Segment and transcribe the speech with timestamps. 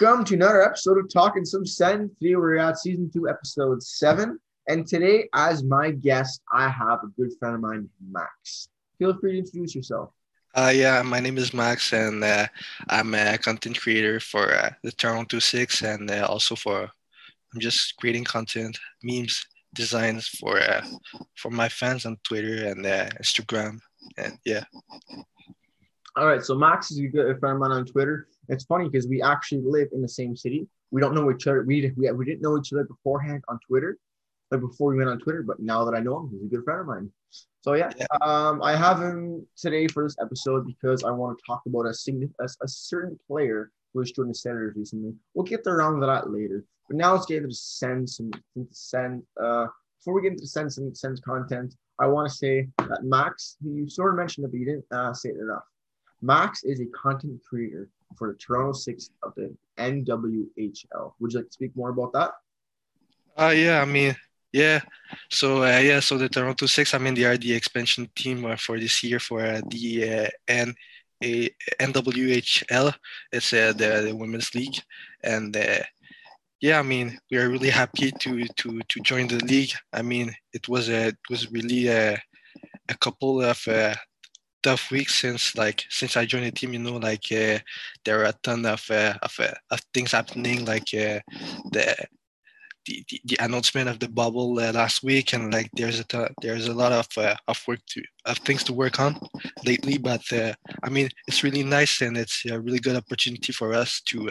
[0.00, 2.10] Welcome to another episode of Talking Some Sen.
[2.20, 4.38] Today we're at season two, episode seven.
[4.68, 8.68] And today, as my guest, I have a good friend of mine, Max.
[8.98, 10.10] Feel free to introduce yourself.
[10.54, 12.46] Uh, yeah, my name is Max, and uh,
[12.88, 17.96] I'm a content creator for uh, the Toronto Six, and uh, also for I'm just
[17.96, 20.86] creating content, memes, designs for uh,
[21.34, 23.80] for my fans on Twitter and uh, Instagram,
[24.16, 24.62] and yeah.
[26.18, 28.26] All right, so Max is a good friend of mine on Twitter.
[28.48, 30.66] It's funny because we actually live in the same city.
[30.90, 31.62] We don't know each other.
[31.62, 33.96] We, we, we didn't know each other beforehand on Twitter,
[34.50, 35.44] like before we went on Twitter.
[35.44, 37.12] But now that I know him, he's a good friend of mine.
[37.60, 38.06] So yeah, Yeah.
[38.20, 41.94] um, I have him today for this episode because I want to talk about a,
[42.40, 45.14] a, a certain player who has joined the Senators recently.
[45.34, 46.64] We'll get around to that later.
[46.88, 48.32] But now let's get into the send some
[48.72, 49.22] send.
[49.40, 49.66] Uh,
[50.00, 53.56] before we get into the send some send content, I want to say that Max,
[53.62, 55.62] you sort of mentioned it, but you didn't uh, say it enough.
[56.20, 61.12] Max is a content creator for the Toronto Six of the NWHL.
[61.20, 62.32] Would you like to speak more about that?
[63.36, 64.16] Uh, yeah, I mean,
[64.52, 64.80] yeah.
[65.30, 68.56] So uh, yeah, so the Toronto Six, I mean, they are the expansion team uh,
[68.56, 70.74] for this year for uh, the uh, N.
[71.20, 72.94] A NWHL,
[73.32, 74.76] it's uh, the, the women's league,
[75.24, 75.82] and uh,
[76.60, 79.72] yeah, I mean we are really happy to to to join the league.
[79.92, 82.22] I mean it was a it was really a,
[82.88, 83.66] a couple of
[84.62, 86.72] tough weeks since like since I joined the team.
[86.72, 87.58] You know, like uh,
[88.04, 91.20] there are a ton of uh, of, uh, of things happening, like uh,
[91.72, 91.94] the,
[92.86, 96.68] the the announcement of the bubble uh, last week, and like there's a ton, there's
[96.68, 99.18] a lot of uh, of work to of things to work on
[99.64, 99.98] lately.
[99.98, 104.00] But uh, I mean, it's really nice, and it's a really good opportunity for us
[104.08, 104.30] to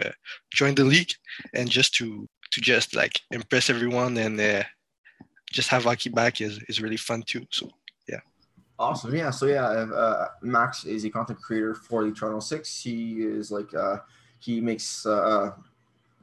[0.54, 1.12] join the league
[1.54, 4.66] and just to to just like impress everyone and
[5.52, 7.46] just have hockey back is is really fun too.
[7.52, 7.70] So
[8.80, 9.16] Awesome.
[9.16, 9.32] Yeah.
[9.32, 12.82] So yeah, uh, Max is a content creator for the Toronto Six.
[12.82, 13.98] He is like uh,
[14.40, 15.52] he makes uh,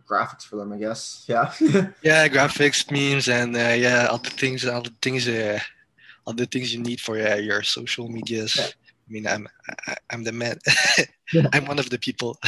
[0.09, 1.25] graphics for them, I guess.
[1.28, 1.53] Yeah.
[2.03, 5.59] yeah, graphics, memes, and uh, yeah, all the things, all the things, uh,
[6.26, 8.54] all the things you need for uh, your social medias.
[8.56, 8.66] Yeah.
[8.66, 9.48] I mean, I'm
[9.87, 10.59] I, I'm the man.
[10.98, 11.04] Yeah.
[11.53, 12.38] I'm one of the people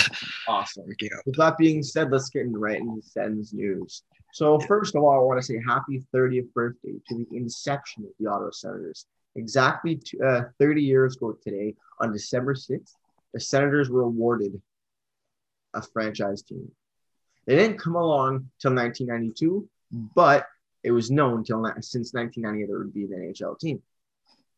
[0.46, 0.84] awesome.
[0.86, 4.02] With that being said, let's get right into Sens news.
[4.32, 8.10] So first of all, I want to say happy 30th birthday to the inception of
[8.20, 9.06] the Ottawa Senators.
[9.36, 12.94] Exactly uh, 30 years ago today, on December 6th,
[13.32, 14.60] the Senators were awarded
[15.74, 16.70] a franchise team.
[17.46, 19.68] They didn't come along till 1992,
[20.14, 20.46] but
[20.82, 23.82] it was known till since 1998 there would be an NHL team.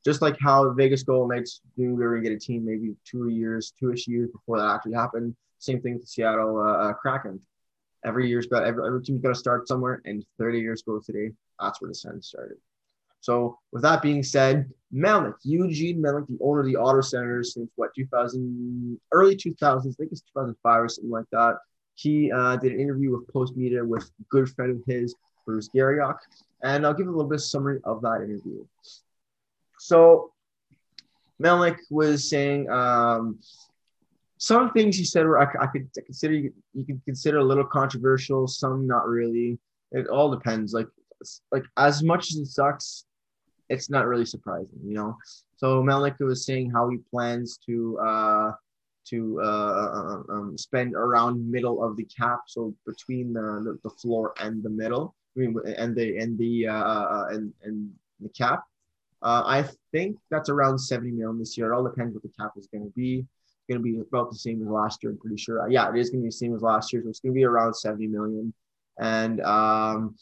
[0.05, 2.65] Just like how the Vegas Golden Knights knew we were going to get a team
[2.65, 5.34] maybe two years, two-ish years before that actually happened.
[5.59, 7.41] Same thing with the Seattle uh, uh, Kraken.
[8.05, 11.33] Every year's got every, every team's got to start somewhere, and 30 years ago today,
[11.61, 12.59] that's where the Sens started.
[13.21, 17.71] So, with that being said, Melnyk, Eugene Melnyk, the owner of the Ottawa Senators since
[17.77, 21.56] what 2000, early 2000s, I think it's 2005 or something like that.
[21.95, 25.15] He uh, did an interview with Post Media with a good friend of his,
[25.45, 26.19] Bruce Garrioch,
[26.62, 28.65] and I'll give a little bit of summary of that interview.
[29.79, 30.33] So,
[31.43, 33.39] Melnyk was saying um,
[34.39, 37.65] some things he said were I, I could consider you, you could consider a little
[37.65, 39.59] controversial, some not really.
[39.93, 40.73] It all depends.
[40.73, 40.87] Like
[41.50, 43.05] like as much as it sucks,
[43.69, 45.17] it's not really surprising, you know.
[45.56, 48.53] So Melnyk was saying how he plans to uh
[49.11, 54.34] to uh um, spend around middle of the cap, so between the the, the floor
[54.41, 57.91] and the middle, I mean, and the and the uh uh, and and
[58.21, 58.65] the cap.
[59.21, 61.73] Uh, I think that's around 70 million this year.
[61.73, 63.19] It all depends what the cap is going to be.
[63.19, 65.11] It's going to be about the same as last year.
[65.11, 65.69] I'm pretty sure.
[65.69, 67.03] Yeah, it is going to be the same as last year.
[67.03, 68.55] So it's going to be around 70 million.
[69.00, 70.15] And um,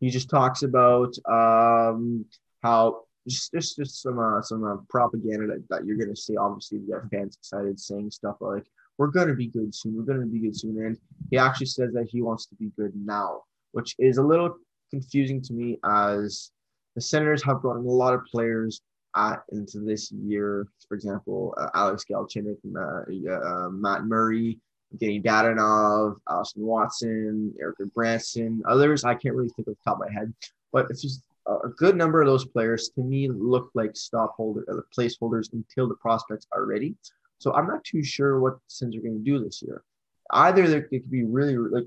[0.00, 2.24] he just talks about um,
[2.62, 6.36] how just just, just some uh, some uh, propaganda that, that you're to see.
[6.36, 8.64] Obviously, we have fans excited saying stuff like
[8.96, 9.96] "We're to be good soon.
[9.96, 10.98] We're to be good soon," and
[11.30, 13.42] he actually says that he wants to be good now,
[13.72, 14.56] which is a little
[14.90, 16.50] confusing to me as
[16.94, 18.80] the Senators have in a lot of players
[19.14, 20.66] uh, into this year.
[20.88, 24.58] For example, uh, Alex Galchenyuk, uh, uh, Matt Murray,
[24.94, 30.08] Evgenii Dadonov, Austin Watson, Erik Brännström, others I can't really think of the top of
[30.08, 30.32] my head,
[30.72, 34.64] but it's just a good number of those players to me look like stop holder
[34.70, 36.94] uh, placeholders until the prospects are ready.
[37.38, 39.82] So I'm not too sure what the Sens are going to do this year.
[40.30, 41.86] Either they could be really like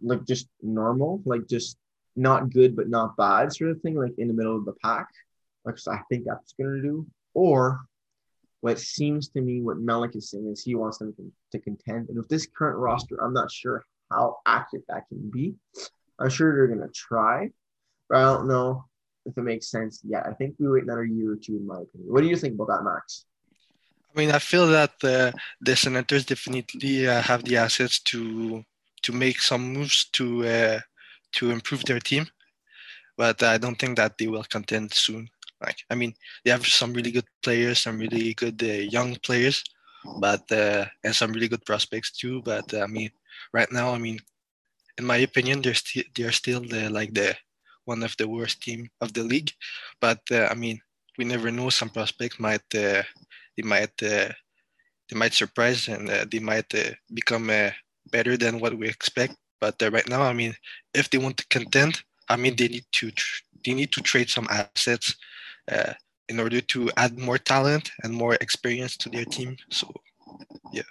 [0.00, 1.76] like just normal, like just
[2.14, 5.08] not good but not bad sort of thing, like in the middle of the pack,
[5.64, 7.80] like I think that's going to do, or
[8.60, 12.08] what seems to me what Melnyk is saying is he wants them to, to contend.
[12.08, 15.54] And with this current roster, I'm not sure how accurate that can be.
[16.20, 17.50] I'm sure they're going to try,
[18.08, 18.84] but I don't know
[19.26, 20.26] if it makes sense yet.
[20.26, 22.12] I think we wait another year or two, in my opinion.
[22.12, 23.24] What do you think about that, Max?
[24.14, 28.62] I mean, I feel that the Senators definitely uh, have the assets to
[29.02, 30.80] to make some moves to uh,
[31.32, 32.26] to improve their team,
[33.16, 35.28] but I don't think that they will contend soon.
[35.60, 36.14] Like I mean,
[36.44, 39.64] they have some really good players, some really good uh, young players,
[40.18, 42.42] but uh, and some really good prospects too.
[42.42, 43.10] But uh, I mean,
[43.52, 44.18] right now, I mean,
[44.98, 47.34] in my opinion, they're still they're still the like the
[47.92, 49.52] one of the worst team of the league.
[50.00, 50.76] But uh, I mean,
[51.18, 51.68] we never know.
[51.70, 53.02] Some prospects might uh,
[53.56, 54.30] they might uh,
[55.08, 56.70] they might surprise and uh, they might
[57.20, 57.46] become
[58.16, 59.34] better than what we expect.
[59.60, 60.54] But right now, I mean,
[61.00, 61.92] if they want to contend,
[62.28, 65.06] I mean, they need to tr- they need to trade some assets
[66.30, 69.56] in order to add more talent and more experience to their team.
[69.70, 69.86] So,
[70.72, 70.90] yeah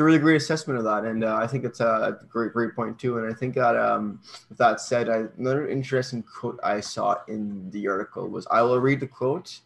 [0.00, 2.98] a really great assessment of that, and uh, I think it's a great, great point
[2.98, 3.18] too.
[3.18, 7.70] And I think that, um, with that said, I, another interesting quote I saw in
[7.70, 9.60] the article was, "I will read the quote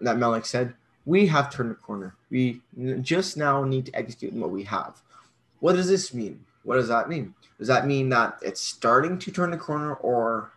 [0.00, 0.74] that Melnyk said:
[1.06, 2.16] We have turned the corner.
[2.30, 2.60] We
[3.02, 5.00] just now need to execute what we have.
[5.60, 6.44] What does this mean?
[6.64, 7.34] What does that mean?
[7.58, 10.52] Does that mean that it's starting to turn the corner, or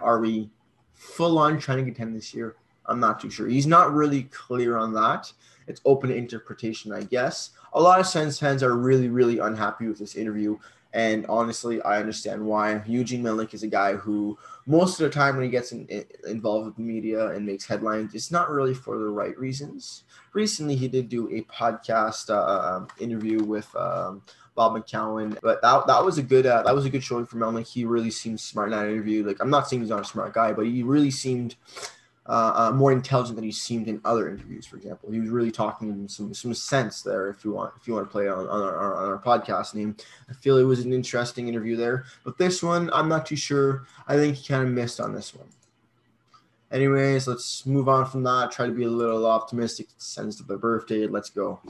[0.00, 0.50] are we
[0.94, 2.56] full on trying to contend this year?
[2.86, 3.48] I'm not too sure.
[3.48, 5.32] He's not really clear on that.
[5.66, 9.98] It's open interpretation, I guess a lot of Sens fans are really, really unhappy with
[9.98, 10.56] this interview.
[10.92, 12.80] And honestly, I understand why.
[12.86, 16.04] Eugene Melnyk is a guy who, most of the time, when he gets in, in,
[16.28, 20.04] involved with media and makes headlines, it's not really for the right reasons.
[20.34, 24.22] Recently, he did do a podcast uh, um, interview with um,
[24.54, 27.38] Bob McCown, but that, that was a good uh, that was a good showing for
[27.38, 27.66] Melnyk.
[27.66, 29.26] He really seemed smart in that interview.
[29.26, 31.56] Like I'm not saying he's not a smart guy, but he really seemed
[32.26, 34.66] uh, uh, more intelligent than he seemed in other interviews.
[34.66, 37.28] For example, he was really talking in some some sense there.
[37.28, 39.96] If you want, if you want to play on, on, our, on our podcast name,
[40.28, 42.04] I feel it was an interesting interview there.
[42.24, 43.86] But this one, I'm not too sure.
[44.08, 45.48] I think he kind of missed on this one.
[46.74, 48.50] Anyways, let's move on from that.
[48.50, 49.86] Try to be a little optimistic.
[49.98, 51.06] Sends to the birthday.
[51.06, 51.60] Let's go.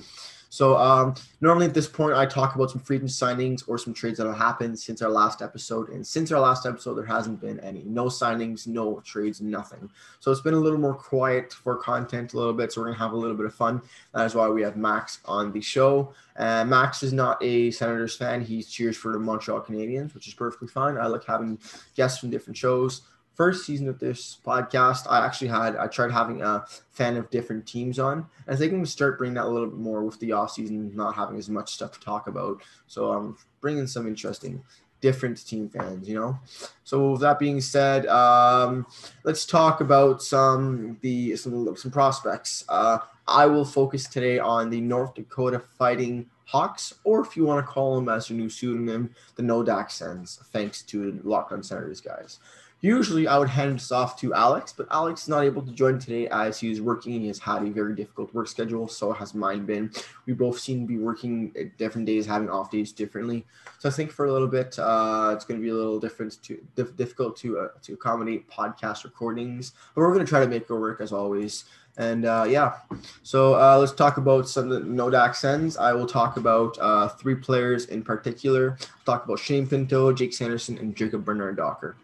[0.49, 3.93] So um, normally at this point, I talk about some free agent signings or some
[3.93, 5.91] trades that have happened since our last episode.
[5.91, 7.83] And since our last episode, there hasn't been any.
[7.83, 9.91] No signings, no trades, nothing.
[10.21, 12.73] So it's been a little more quiet for content a little bit.
[12.73, 13.83] So we're gonna have a little bit of fun.
[14.15, 16.15] That is why we have Max on the show.
[16.37, 18.41] Uh, Max is not a Senators fan.
[18.41, 20.97] He cheers for the Montreal Canadiens, which is perfectly fine.
[20.97, 21.59] I like having
[21.95, 23.03] guests from different shows
[23.35, 27.67] first season of this podcast, I actually had I tried having a fan of different
[27.67, 28.27] teams on.
[28.47, 30.53] And I think I'm gonna start bringing that a little bit more with the off
[30.53, 32.63] season, not having as much stuff to talk about.
[32.87, 34.63] So I'm um, bringing some interesting
[35.01, 36.39] different team fans, you know.
[36.85, 38.87] So with that being said, um,
[39.25, 42.65] let's talk about some the some some prospects.
[42.69, 47.65] Uh, I will focus today on the North Dakota Fighting Hawks, or if you want
[47.65, 52.01] to call them as your new pseudonym, the Nodak Sens, thanks to Locked on Senators
[52.01, 52.39] guys.
[52.81, 55.99] Usually I would hand this off to Alex, but Alex is not able to join
[55.99, 58.89] today as he is working and he has had a very difficult work schedule.
[58.89, 59.91] So has mine been.
[60.27, 63.47] We both seem to be working at different days, having off days differently.
[63.79, 66.43] So I think for a little bit, uh, it's going to be a little different
[66.43, 66.63] to
[66.97, 70.71] difficult to uh, to accommodate podcast recordings, but we're going to try to make it
[70.71, 71.65] work as always.
[71.97, 72.75] And uh, yeah,
[73.23, 75.77] so uh, let's talk about some of the Nodak Sens.
[75.77, 78.77] I will talk about uh, three players in particular.
[78.81, 81.97] I'll talk about Shane Pinto, Jake Sanderson, and Jacob Bernard Docker.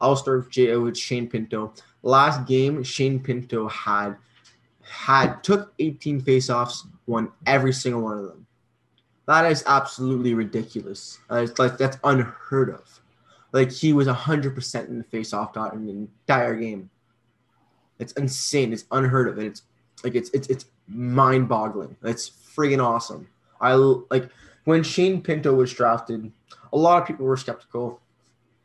[0.00, 1.74] I'll start with, Shane Pinto.
[2.02, 4.16] Last game, Shane Pinto had
[4.82, 8.46] had took 18 faceoffs, won every single one of them.
[9.26, 11.18] That is absolutely ridiculous.
[11.30, 13.00] It's like that's unheard of.
[13.52, 16.90] Like he was 100% in the faceoff dot in the entire game.
[17.98, 18.72] It's insane.
[18.72, 19.62] It's unheard of, and it's
[20.02, 21.96] like it's it's it's mind-boggling.
[22.02, 23.28] It's friggin' awesome.
[23.60, 24.30] I like
[24.64, 26.32] when Shane Pinto was drafted.
[26.72, 28.00] A lot of people were skeptical,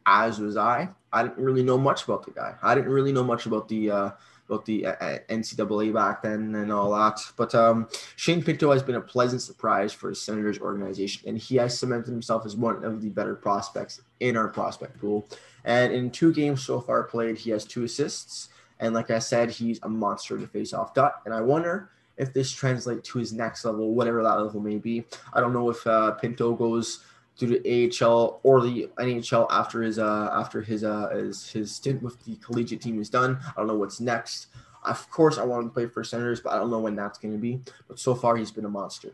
[0.06, 0.89] as was I.
[1.15, 2.55] I didn't really know much about the guy.
[2.62, 4.12] I didn't really know much about the uh,
[4.50, 7.19] about the uh, NCAA back then and all that.
[7.36, 11.55] But um, Shane Pinto has been a pleasant surprise for the Senators organization, and he
[11.55, 15.27] has cemented himself as one of the better prospects in our prospect pool.
[15.63, 18.50] And in two games so far played, he has two assists.
[18.79, 21.22] And like I said, he's a monster to face off dot.
[21.25, 25.05] And I wonder if this translates to his next level, whatever that level may be.
[25.34, 27.03] I don't know if uh, Pinto goes
[27.38, 32.01] to the AHL or the NHL after his uh after his uh his, his stint
[32.01, 33.39] with the collegiate team is done.
[33.50, 34.48] I don't know what's next.
[34.84, 37.18] Of course, I want him to play for Senators, but I don't know when that's
[37.18, 37.60] going to be.
[37.88, 39.13] But so far, he's been a monster.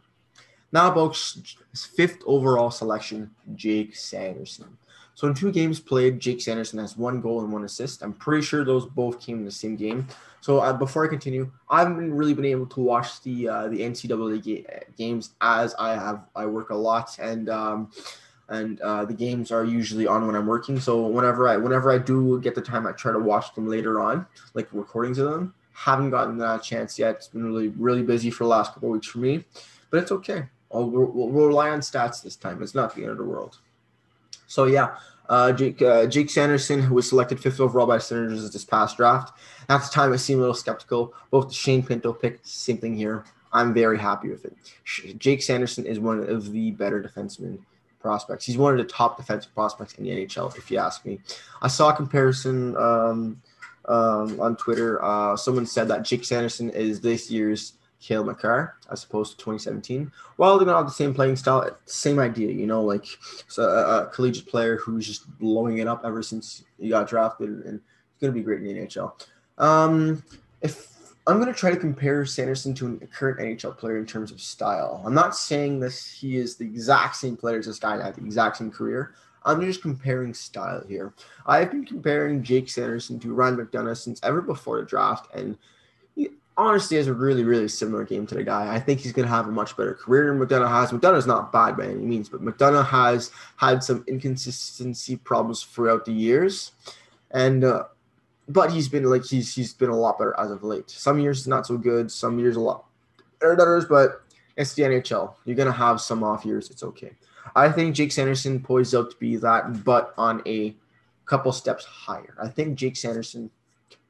[0.74, 1.12] Now about
[1.72, 4.78] his fifth overall selection, Jake Sanderson.
[5.14, 8.02] So in two games played, Jake Sanderson has one goal and one assist.
[8.02, 10.08] I'm pretty sure those both came in the same game.
[10.42, 13.80] So uh, before I continue, I haven't really been able to watch the uh, the
[13.80, 14.66] NCAA ga-
[14.98, 17.92] games as I have I work a lot and um,
[18.50, 20.80] and uh, the games are usually on when I'm working.
[20.80, 24.02] So whenever I whenever I do get the time, I try to watch them later
[24.02, 25.54] on, like recordings of them.
[25.74, 27.16] Haven't gotten that chance yet.
[27.16, 29.46] It's been really really busy for the last couple weeks for me,
[29.90, 30.46] but it's okay.
[30.74, 32.64] I'll, we'll, we'll rely on stats this time.
[32.64, 33.60] It's not the end of the world.
[34.48, 34.98] So yeah,
[35.30, 39.38] uh, Jake, uh, Jake Sanderson, who was selected fifth overall by Senators this past draft.
[39.70, 41.14] At the time, I seemed a little skeptical.
[41.30, 43.24] Both the Shane Pinto pick, same thing here.
[43.54, 44.56] I'm very happy with it.
[45.18, 47.60] Jake Sanderson is one of the better defensemen
[48.00, 48.46] prospects.
[48.46, 51.20] He's one of the top defensive prospects in the NHL, if you ask me.
[51.62, 53.42] I saw a comparison um,
[53.86, 55.04] um, on Twitter.
[55.04, 60.12] Uh, someone said that Jake Sanderson is this year's Cale Makar as opposed to 2017.
[60.36, 63.06] While they're have the same playing style, same idea, you know, like
[63.48, 67.50] so a, a, collegiate player who's just blowing it up ever since he got drafted
[67.50, 69.14] and he's gonna be great in the NHL.
[69.58, 70.24] Um,
[70.62, 70.92] if
[71.28, 75.04] I'm gonna try to compare Sanderson to a current NHL player in terms of style.
[75.06, 78.16] I'm not saying this he is the exact same player as this guy and had
[78.16, 79.14] the exact same career.
[79.44, 81.14] I'm just comparing style here.
[81.46, 85.58] I've been comparing Jake Sanderson to Ryan McDonagh since ever before the draft, and
[86.58, 88.74] honestly has a really, really similar game to the guy.
[88.74, 90.92] I think he's going to have a much better career than McDonagh has.
[90.92, 96.12] McDonagh's not bad by any means, but McDonagh has had some inconsistency problems throughout the
[96.12, 96.74] years,
[97.32, 97.86] and uh,
[98.48, 100.90] but he's been like he's he's been a lot better as of late.
[100.90, 102.86] Some years not so good, some years a lot
[103.40, 104.24] better than others, but
[104.58, 105.36] it's the NHL.
[105.46, 106.70] You're gonna have some off years.
[106.70, 107.12] It's okay.
[107.56, 110.76] I think Jake Sanderson poised out to be that, but on a
[111.26, 112.36] couple steps higher.
[112.42, 113.50] I think Jake Sanderson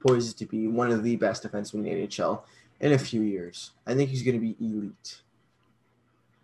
[0.01, 2.41] poised to be one of the best defensemen in the NHL
[2.79, 3.71] in a few years.
[3.85, 5.21] I think he's going to be elite.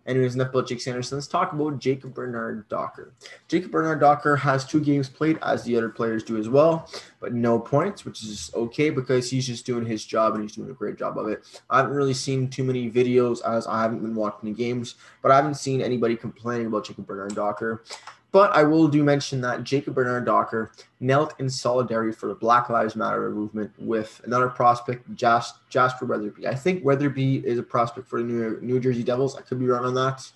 [0.08, 1.18] Anyways, enough about Jake Sanderson.
[1.18, 3.12] Let's talk about Jacob Bernard Docker.
[3.46, 7.34] Jacob Bernard Docker has two games played, as the other players do as well, but
[7.34, 10.72] no points, which is okay because he's just doing his job and he's doing a
[10.72, 11.44] great job of it.
[11.68, 15.30] I haven't really seen too many videos as I haven't been watching the games, but
[15.30, 17.84] I haven't seen anybody complaining about Jacob Bernard Docker.
[18.30, 22.68] But I will do mention that Jacob Bernard Docker knelt in solidarity for the Black
[22.68, 26.46] Lives Matter movement with another prospect, Jas- Jasper Weatherby.
[26.46, 29.34] I think Weatherby is a prospect for the New, New Jersey Devils.
[29.36, 30.30] I could be wrong on that.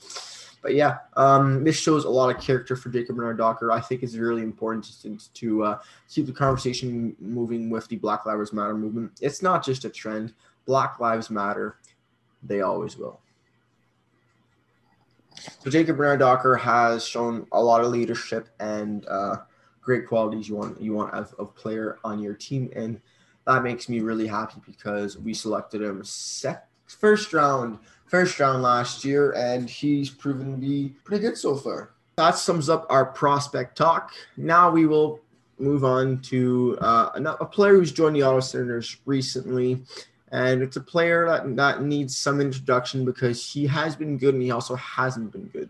[0.62, 3.72] But yeah, um, this shows a lot of character for Jacob Bernard Docker.
[3.72, 8.24] I think it's really important to, to uh, keep the conversation moving with the Black
[8.24, 9.18] Lives Matter movement.
[9.20, 10.32] It's not just a trend.
[10.64, 11.76] Black Lives Matter.
[12.44, 13.21] They always will.
[15.60, 19.36] So Jacob Bernard Docker has shown a lot of leadership and uh,
[19.80, 23.00] great qualities you want you want as a player on your team, and
[23.46, 29.04] that makes me really happy because we selected him sec- first round, first round last
[29.04, 31.90] year, and he's proven to be pretty good so far.
[32.16, 34.12] That sums up our prospect talk.
[34.36, 35.20] Now we will
[35.58, 39.82] move on to uh, a player who's joined the Ottawa Senators recently
[40.32, 44.42] and it's a player that, that needs some introduction because he has been good and
[44.42, 45.68] he also hasn't been good.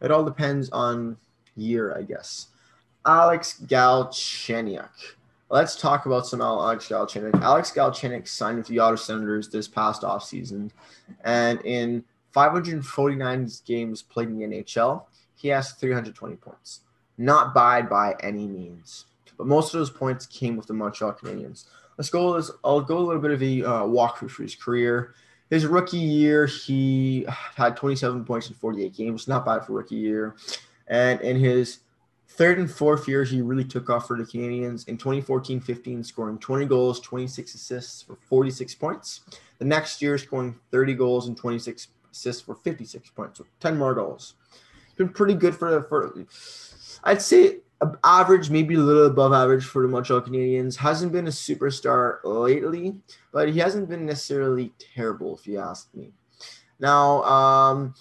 [0.00, 1.16] It all depends on
[1.56, 2.46] year, I guess.
[3.04, 4.88] Alex Galchenyuk.
[5.50, 7.42] Let's talk about some Alex Galchenyuk.
[7.42, 10.70] Alex Galchenyuk signed with the Ottawa Senators this past offseason,
[11.24, 15.02] and in 549 games played in the NHL,
[15.34, 16.82] he has 320 points.
[17.18, 19.06] Not bad by any means,
[19.36, 21.64] but most of those points came with the Montreal Canadiens
[22.00, 22.30] let's go.
[22.30, 25.12] Let's, I'll go a little bit of a uh, walkthrough for his career.
[25.50, 27.26] His rookie year, he
[27.56, 29.28] had 27 points in 48 games.
[29.28, 30.34] Not bad for rookie year.
[30.86, 31.80] And in his
[32.26, 36.64] third and fourth year, he really took off for the Canadiens in 2014-15, scoring 20
[36.64, 39.20] goals, 26 assists for 46 points.
[39.58, 43.92] The next year, scoring 30 goals and 26 assists for 56 points, so 10 more
[43.92, 44.36] goals.
[44.86, 45.82] It's been pretty good for the.
[45.82, 46.14] for.
[47.04, 47.58] I'd say
[48.04, 50.76] average, maybe a little above average for the Montreal Canadiens.
[50.76, 52.96] Hasn't been a superstar lately,
[53.32, 56.12] but he hasn't been necessarily terrible, if you ask me.
[56.78, 57.94] Now, um,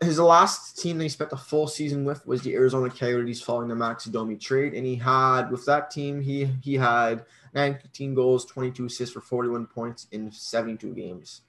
[0.00, 3.68] his last team that he spent the full season with was the Arizona Coyotes following
[3.68, 8.44] the Max Domi trade, and he had with that team he he had 19 goals,
[8.46, 11.42] 22 assists for 41 points in 72 games.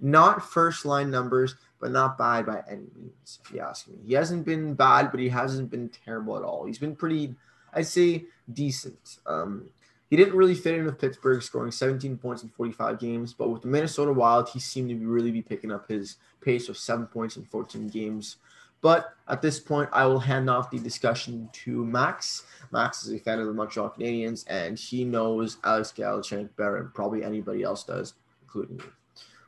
[0.00, 3.96] Not first line numbers, but not bad by any means, if you ask me.
[4.06, 6.66] He hasn't been bad, but he hasn't been terrible at all.
[6.66, 7.34] He's been pretty,
[7.72, 9.18] I'd say, decent.
[9.26, 9.70] Um,
[10.10, 13.62] he didn't really fit in with Pittsburgh, scoring 17 points in 45 games, but with
[13.62, 17.36] the Minnesota Wild, he seemed to really be picking up his pace of seven points
[17.36, 18.36] in 14 games.
[18.80, 22.44] But at this point, I will hand off the discussion to Max.
[22.70, 26.90] Max is a fan of the Montreal Canadiens, and he knows Alex Galchenyuk better than
[26.90, 28.84] probably anybody else does, including me.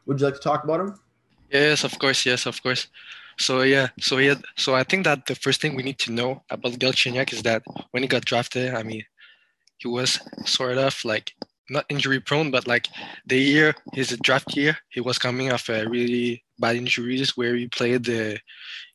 [0.06, 1.00] Would you like to talk about him?
[1.50, 2.24] Yes, of course.
[2.26, 2.88] Yes, of course.
[3.38, 6.42] So yeah, so yeah, so I think that the first thing we need to know
[6.50, 9.02] about Galchenyuk is that when he got drafted, I mean,
[9.78, 11.34] he was sort of like
[11.70, 12.88] not injury prone, but like
[13.26, 17.68] the year his draft year, he was coming off a really bad injuries where he
[17.68, 18.38] played the,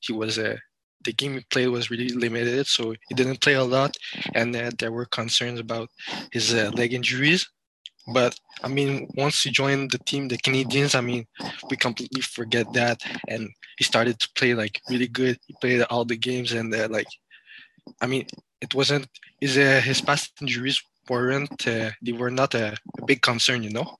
[0.01, 0.59] he was a,
[1.05, 3.95] the game he played was really limited, so he didn't play a lot,
[4.35, 5.89] and uh, there were concerns about
[6.31, 7.49] his uh, leg injuries.
[8.13, 11.25] But I mean, once he joined the team, the Canadiens, I mean,
[11.69, 15.39] we completely forget that, and he started to play like really good.
[15.47, 17.07] He played all the games, and uh, like,
[18.01, 18.27] I mean,
[18.61, 19.07] it wasn't
[19.41, 23.71] his uh, his past injuries weren't uh, they were not a, a, big concern, you
[23.71, 23.95] know.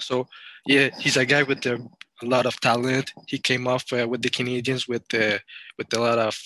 [0.00, 0.28] So
[0.66, 1.76] yeah, he's a guy with a,
[2.22, 3.12] a lot of talent.
[3.26, 5.38] He came off uh, with the Canadiens with uh,
[5.78, 6.38] with a lot of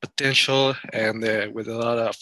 [0.00, 2.16] potential and uh, with a lot of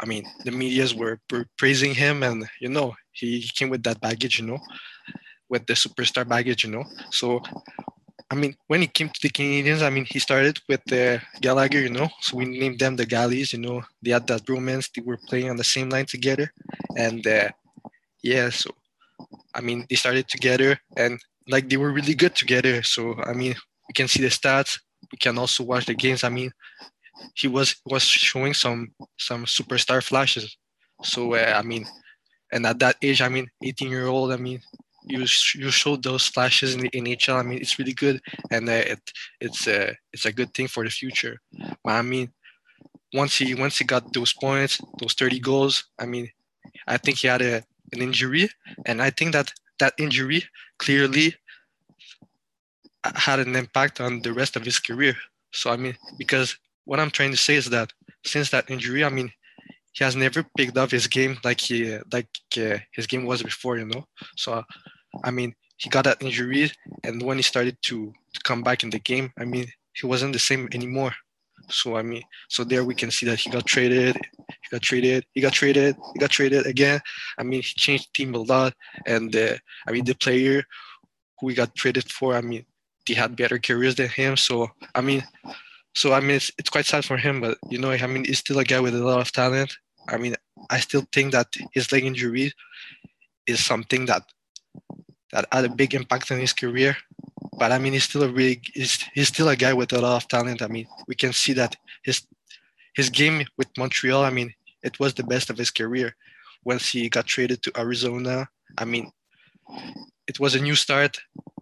[0.00, 1.20] I mean, the media's were
[1.56, 2.94] praising him, and you know,
[3.26, 4.58] he came with that baggage, you know,
[5.48, 6.84] with the superstar baggage, you know.
[7.10, 7.40] So,
[8.30, 11.80] I mean, when he came to the Canadiens, I mean, he started with uh, Gallagher,
[11.80, 12.08] you know.
[12.20, 13.82] So we named them the Galleys, you know.
[14.02, 14.88] They had that romance.
[14.94, 16.52] They were playing on the same line together,
[16.96, 17.48] and uh,
[18.22, 18.70] yeah, so
[19.54, 22.82] I mean, they started together, and like they were really good together.
[22.82, 23.54] So I mean,
[23.88, 24.78] we can see the stats.
[25.10, 26.24] We can also watch the games.
[26.24, 26.52] I mean,
[27.34, 30.56] he was was showing some some superstar flashes.
[31.02, 31.86] So uh, I mean,
[32.52, 34.60] and at that age, I mean, 18 year old, I mean,
[35.04, 35.20] you
[35.54, 37.36] you showed those flashes in the NHL.
[37.36, 39.00] I mean, it's really good, and uh, it
[39.40, 41.40] it's a uh, it's a good thing for the future.
[41.82, 42.30] But I mean,
[43.14, 46.30] once he once he got those points, those 30 goals, I mean,
[46.86, 47.56] I think he had a
[47.92, 48.50] an injury,
[48.86, 50.44] and I think that that injury
[50.78, 51.34] clearly
[53.14, 55.16] had an impact on the rest of his career.
[55.52, 57.92] So I mean, because what I'm trying to say is that
[58.24, 59.32] since that injury, I mean,
[59.98, 63.78] he has never picked up his game like he like uh, his game was before,
[63.78, 64.04] you know.
[64.36, 64.62] So,
[65.24, 66.70] I mean, he got that injury,
[67.02, 70.34] and when he started to, to come back in the game, I mean, he wasn't
[70.34, 71.12] the same anymore.
[71.68, 75.24] So I mean, so there we can see that he got traded, he got traded,
[75.34, 77.00] he got traded, he got traded again.
[77.36, 78.74] I mean, he changed team a lot,
[79.04, 79.56] and uh,
[79.88, 80.62] I mean, the player
[81.40, 82.64] who he got traded for, I mean,
[83.06, 84.36] they had better careers than him.
[84.36, 85.24] So I mean,
[85.96, 88.38] so I mean, it's, it's quite sad for him, but you know, I mean, he's
[88.38, 89.76] still a guy with a lot of talent.
[90.08, 90.34] I mean,
[90.70, 92.52] I still think that his leg injury
[93.46, 94.24] is something that
[95.32, 96.96] that had a big impact on his career.
[97.58, 100.22] But I mean, he's still a really he's, he's still a guy with a lot
[100.22, 100.62] of talent.
[100.62, 102.22] I mean, we can see that his
[102.94, 104.24] his game with Montreal.
[104.24, 106.14] I mean, it was the best of his career.
[106.64, 109.10] Once he got traded to Arizona, I mean,
[110.26, 111.18] it was a new start.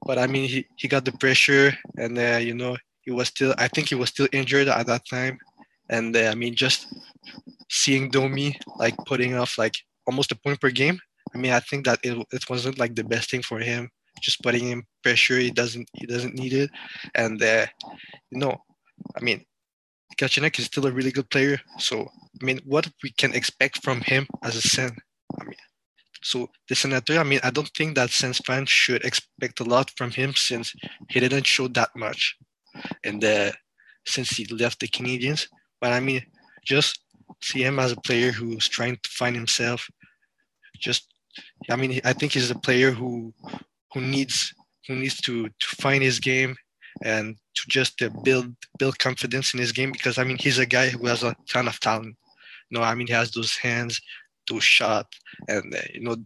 [0.06, 3.54] But I mean, he, he got the pressure, and uh, you know, he was still
[3.58, 5.38] I think he was still injured at that time,
[5.90, 6.86] and uh, I mean just
[7.70, 9.76] seeing Domi like putting off like
[10.06, 10.98] almost a point per game.
[11.34, 13.88] I mean I think that it, it wasn't like the best thing for him.
[14.22, 16.70] Just putting him pressure, he doesn't he doesn't need it,
[17.14, 17.66] and uh,
[18.30, 18.56] you know,
[19.14, 19.44] I mean,
[20.16, 21.58] Galchenyuk is still a really good player.
[21.78, 22.08] So
[22.40, 24.96] I mean, what we can expect from him as a Sen?
[25.38, 25.58] I mean,
[26.22, 29.90] so the senator, I mean, I don't think that Sens fans should expect a lot
[29.96, 30.74] from him since
[31.08, 32.36] he didn't show that much
[33.04, 33.52] and uh,
[34.06, 35.46] since he left the Canadiens.
[35.80, 36.22] But I mean,
[36.64, 37.00] just
[37.42, 39.88] see him as a player who's trying to find himself.
[40.78, 41.12] Just,
[41.70, 43.32] I mean, I think he's a player who
[43.92, 44.52] who needs
[44.86, 46.56] who needs to to find his game
[47.04, 50.66] and to just uh, build build confidence in his game because I mean he's a
[50.66, 52.16] guy who has a ton of talent.
[52.70, 54.00] You know, I mean he has those hands,
[54.48, 55.06] those shot,
[55.48, 56.16] and uh, you know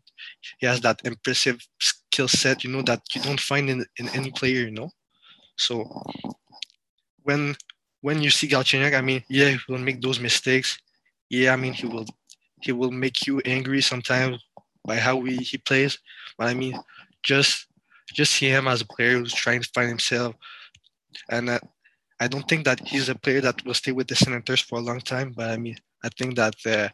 [0.58, 2.64] he has that impressive skill set.
[2.64, 4.64] You know that you don't find in in any player.
[4.64, 4.90] You know,
[5.56, 6.02] so
[7.22, 7.56] when
[8.00, 10.78] when you see Galchenyuk, I mean, yeah, he will make those mistakes.
[11.30, 12.06] Yeah, I mean, he will
[12.62, 14.44] he will make you angry sometimes
[14.84, 15.98] by how he, he plays.
[16.38, 16.78] But I mean,
[17.22, 17.66] just
[18.12, 20.34] just see him as a player who's trying to find himself.
[21.30, 21.60] And uh,
[22.20, 24.82] I don't think that he's a player that will stay with the Senators for a
[24.82, 25.32] long time.
[25.36, 26.88] But I mean, I think that uh,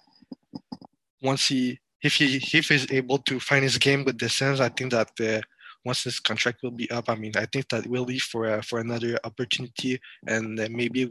[1.23, 4.69] once he if he if he's able to find his game with the Sens, I
[4.69, 5.41] think that uh,
[5.85, 8.63] once his contract will be up, I mean, I think that we'll leave for uh,
[8.63, 11.09] for another opportunity, and uh, maybe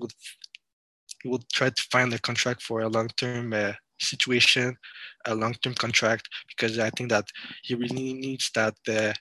[1.26, 4.76] we'll we'll try to find a contract for a long term uh, situation,
[5.26, 7.26] a long term contract, because I think that
[7.64, 9.14] he really needs that uh,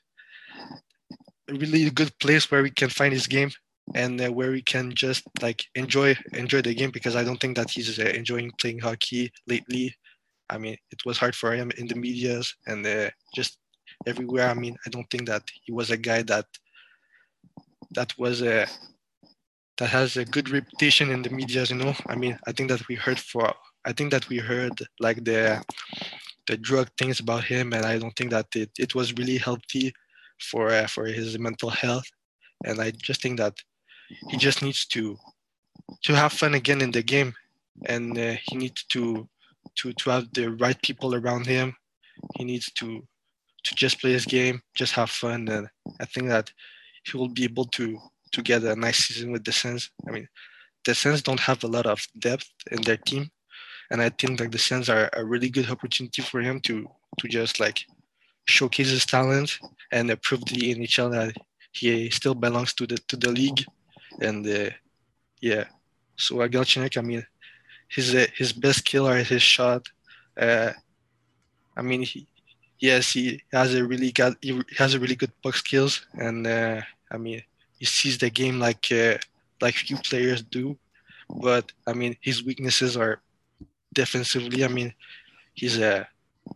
[1.48, 3.50] really good place where we can find his game
[3.94, 7.56] and uh, where we can just like enjoy enjoy the game because I don't think
[7.56, 9.94] that he's uh, enjoying playing hockey lately.
[10.50, 13.58] I mean, it was hard for him in the medias and uh, just
[14.06, 14.48] everywhere.
[14.48, 16.46] I mean, I don't think that he was a guy that
[17.92, 18.66] that was a
[19.78, 21.64] that has a good reputation in the media.
[21.64, 23.52] You know, I mean, I think that we heard for
[23.84, 25.62] I think that we heard like the
[26.46, 29.92] the drug things about him, and I don't think that it, it was really healthy
[30.40, 32.06] for uh, for his mental health.
[32.64, 33.54] And I just think that
[34.30, 35.16] he just needs to
[36.04, 37.34] to have fun again in the game,
[37.86, 39.28] and uh, he needs to
[39.76, 41.74] to to have the right people around him.
[42.36, 43.06] He needs to
[43.64, 45.68] to just play his game, just have fun, and
[46.00, 46.50] I think that
[47.04, 47.98] he will be able to
[48.34, 49.90] to get a nice season with the Sens.
[50.06, 50.28] I mean,
[50.84, 53.30] the Sens don't have a lot of depth in their team,
[53.90, 57.28] and I think like the Sens are a really good opportunity for him to to
[57.28, 57.86] just like
[58.46, 59.58] showcase his talent
[59.92, 61.36] and prove the NHL that
[61.72, 63.64] he still belongs to the to the league.
[64.20, 64.70] And uh,
[65.40, 65.64] yeah,
[66.16, 67.26] so uh, Galchenyuk, I mean,
[67.88, 69.88] his uh, his best skill are his shot.
[70.36, 70.72] Uh,
[71.76, 72.26] I mean, he,
[72.78, 76.80] yes, he has a really got he has a really good puck skills, and uh,
[77.10, 77.42] I mean,
[77.78, 79.18] he sees the game like uh,
[79.60, 80.76] like few players do.
[81.28, 83.20] But I mean, his weaknesses are
[83.92, 84.64] defensively.
[84.64, 84.92] I mean,
[85.54, 86.04] he's a uh,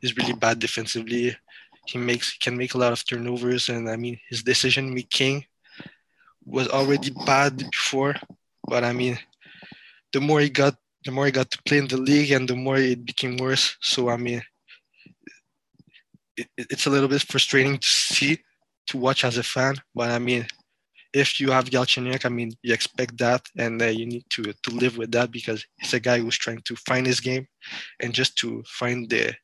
[0.00, 1.36] he's really bad defensively.
[1.86, 5.44] He makes can make a lot of turnovers, and I mean, his decision making
[6.44, 8.14] was already bad before.
[8.66, 9.18] But I mean,
[10.12, 12.56] the more he got, the more he got to play in the league, and the
[12.56, 13.76] more it became worse.
[13.80, 14.42] So I mean,
[16.36, 18.38] it, it's a little bit frustrating to see,
[18.86, 19.76] to watch as a fan.
[19.94, 20.46] But I mean,
[21.12, 24.70] if you have Galchenyuk, I mean, you expect that, and uh, you need to to
[24.70, 27.46] live with that because he's a guy who's trying to find his game,
[28.00, 29.34] and just to find the,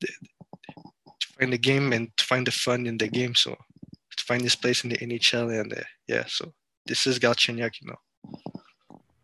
[0.00, 3.34] the to find the game and to find the fun in the game.
[3.34, 6.52] So to find his place in the NHL, and uh, yeah, so
[6.86, 7.98] this is Galchenyuk, you know.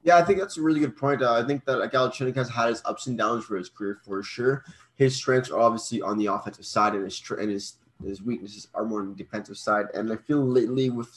[0.02, 1.22] Yeah, I think that's a really good point.
[1.22, 4.22] Uh, I think that Galchenyuk has had his ups and downs for his career for
[4.22, 4.64] sure.
[4.96, 8.84] His strengths are obviously on the offensive side, and his and his his weaknesses are
[8.84, 9.86] more on the defensive side.
[9.94, 11.08] And I feel lately with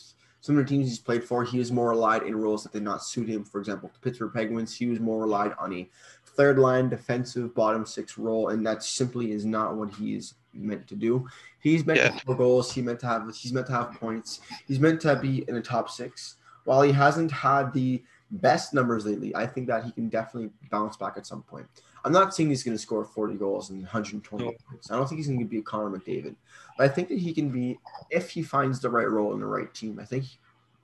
[0.47, 2.81] some of the teams he's played for, he was more relied in roles that did
[2.81, 3.43] not suit him.
[3.43, 5.89] For example, the Pittsburgh Penguins, he was more relied on a
[6.23, 10.87] third line defensive bottom six role, and that simply is not what he is meant
[10.87, 11.27] to do.
[11.59, 12.11] He's meant yeah.
[12.11, 12.71] to score goals.
[12.71, 13.23] He meant to have.
[13.35, 14.39] He's meant to have points.
[14.65, 16.37] He's meant to be in the top six.
[16.63, 20.95] While he hasn't had the best numbers lately, I think that he can definitely bounce
[20.95, 21.67] back at some point.
[22.07, 24.53] I'm not saying he's going to score 40 goals and 120 no.
[24.69, 24.89] points.
[24.89, 26.37] I don't think he's going to be a Connor McDavid,
[26.77, 27.77] but I think that he can be,
[28.09, 30.23] if he finds the right role in the right team, I think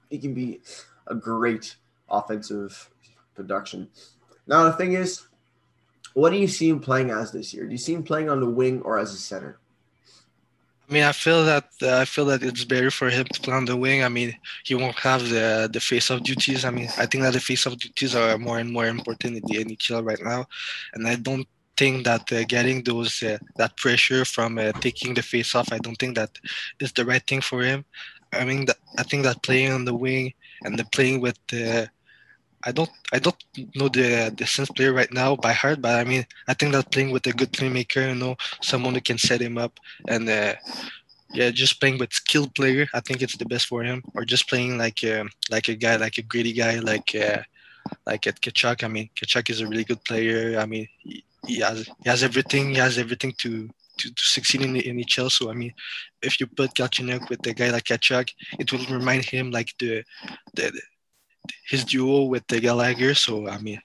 [0.10, 0.60] he can be
[1.08, 1.78] a great
[2.10, 2.90] offensive
[3.36, 3.88] production.
[4.48, 5.26] Now, the thing is,
[6.14, 7.66] what do you see him playing as this year?
[7.66, 9.60] Do you see him playing on the wing or as a center?
[10.90, 13.54] I mean, I feel that uh, I feel that it's better for him to play
[13.54, 14.04] on the wing.
[14.04, 16.66] I mean, he won't have the the face-off duties.
[16.66, 19.64] I mean, I think that the face-off duties are more and more important in the
[19.64, 20.46] NHL right now,
[20.94, 25.22] and I don't think that uh, getting those uh, that pressure from uh, taking the
[25.24, 26.38] face-off, I don't think that
[26.80, 27.86] is the right thing for him.
[28.34, 31.90] I mean, that, I think that playing on the wing and the playing with the
[32.66, 33.36] I don't I don't
[33.76, 36.92] know the the Sens player right now by heart, but I mean I think that
[36.92, 40.56] playing with a good playmaker, you know, someone who can set him up, and uh,
[41.34, 44.04] yeah, just playing with skilled player, I think it's the best for him.
[44.14, 47.42] Or just playing like uh, like a guy, like a gritty guy, like uh,
[48.06, 48.84] like at Tkachuk.
[48.84, 50.60] I mean, Tkachuk is a really good player.
[50.60, 52.70] I mean, he, he has he has everything.
[52.70, 55.32] He has everything to to, to succeed in the NHL.
[55.32, 55.74] So I mean,
[56.22, 60.04] if you put Galchenyuk with a guy like Tkachuk, it will remind him like the
[60.54, 60.72] the
[61.68, 63.14] his duo with the Gallagher.
[63.14, 63.80] So I mean,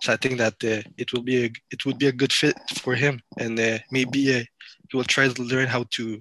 [0.00, 2.56] so I think that uh, it will be a it would be a good fit
[2.80, 4.42] for him, and uh, maybe uh,
[4.90, 6.20] he will try to learn how to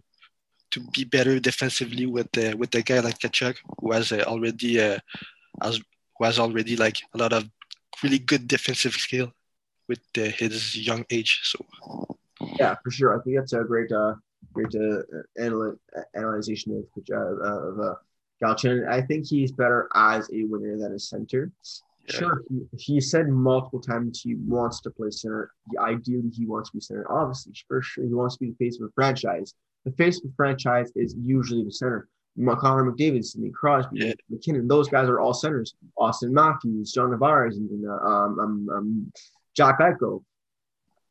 [0.72, 4.80] to be better defensively with uh, with a guy like Tkachuk, who has uh, already
[4.80, 5.00] uh,
[5.62, 5.80] has
[6.18, 7.50] who has already like a lot of
[8.04, 9.32] really good defensive skill
[9.88, 11.42] with uh, his young age.
[11.44, 11.66] So
[12.60, 13.92] yeah, for sure, I think that's a great
[14.54, 15.02] great uh,
[15.40, 15.78] anal-
[16.16, 16.86] analyzation of
[17.42, 17.98] of
[18.42, 18.90] Galchenyuk.
[18.90, 21.52] I think he's better as a winger than a center.
[22.08, 22.16] Yeah.
[22.16, 25.52] Sure, he, he said multiple times he wants to play center.
[25.80, 27.06] Ideally, he wants to be center.
[27.12, 29.54] Obviously, for sure, he wants to be the face of a franchise.
[29.86, 32.08] The face of a franchise is usually the center.
[32.38, 34.14] Connor McDavid, Sidney Crosby, yeah.
[34.30, 35.76] MacKinnon, those guys are all centers.
[36.00, 39.12] Auston Matthews, John Tavares, and uh, um, um, um,
[39.56, 40.24] Jack Eichel.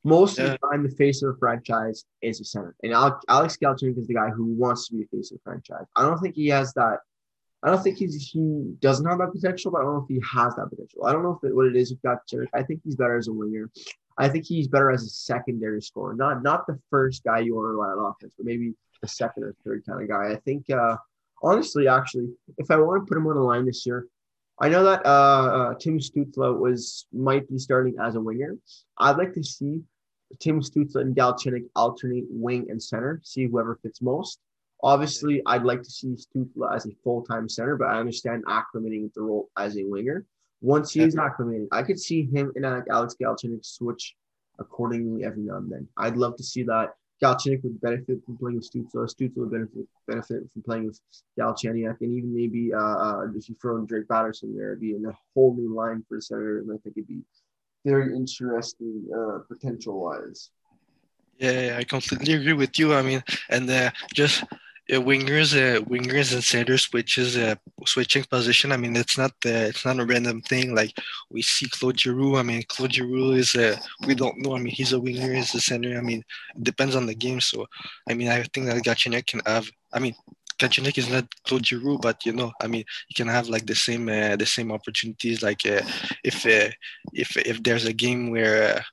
[0.02, 0.44] Most yeah.
[0.44, 2.74] of the time, the face of a franchise is a center.
[2.82, 5.84] And Alex Galchenyuk is the guy who wants to be the face of the franchise.
[5.94, 7.00] I don't think he has that
[7.62, 10.22] I don't think he's he doesn't have that potential, but I don't know if he
[10.32, 11.04] has that potential.
[11.04, 12.46] I don't know if it, what it is with Galchenyuk.
[12.54, 13.70] I think he's better as a winger.
[14.16, 17.74] I think he's better as a secondary scorer, not not the first guy you want
[17.74, 20.32] to on offense, but maybe the second or third kind of guy.
[20.32, 20.96] I think uh,
[21.42, 24.06] honestly, actually, if I want to put him on the line this year,
[24.58, 28.56] I know that uh, uh, Tim Stützle was might be starting as a winger.
[28.98, 29.80] I'd like to see
[30.38, 34.38] Tim Stützle and Galchenyuk alternate wing and center, see whoever fits most.
[34.82, 39.12] Obviously, I'd like to see Stützle as a full time center, but I understand acclimating
[39.14, 40.26] the role as a winger.
[40.62, 44.14] Once he's acclimated, I could see him and Alex Galchenyuk switch
[44.58, 45.88] accordingly every now and then.
[45.96, 46.94] I'd love to see that.
[47.22, 49.06] Galchenyuk would benefit from playing with Stützle.
[49.06, 51.00] Stützle would benefit benefit from playing with
[51.38, 54.94] Galchenyuk, and even maybe uh, uh, if you throw in Drake Batherson there, it'd be
[54.94, 57.20] in a whole new line for the center, and I think it'd be
[57.84, 60.50] very interesting uh, potential wise.
[61.38, 62.94] Yeah, I completely agree with you.
[62.94, 67.54] I mean, and uh, just Yeah, wingers, uh, wingers and centers switches, uh,
[67.86, 68.72] switching position.
[68.72, 70.74] I mean, it's not uh, it's not a random thing.
[70.74, 70.96] Like
[71.30, 72.36] we see Claude Giroux.
[72.36, 73.54] I mean, Claude Giroux is
[74.06, 74.56] we don't know.
[74.56, 75.96] I mean, he's a winger, he's a center.
[75.96, 76.24] I mean,
[76.56, 77.40] it depends on the game.
[77.40, 77.66] So,
[78.08, 79.70] I mean, I think that Galchenyuk can have.
[79.92, 80.14] I mean,
[80.60, 83.74] Galchenyuk is not Claude Giroux, but you know, I mean, you can have like the
[83.74, 85.42] same uh, the same opportunities.
[85.42, 85.82] Like uh,
[86.22, 86.70] if uh,
[87.14, 88.84] if if there's a game where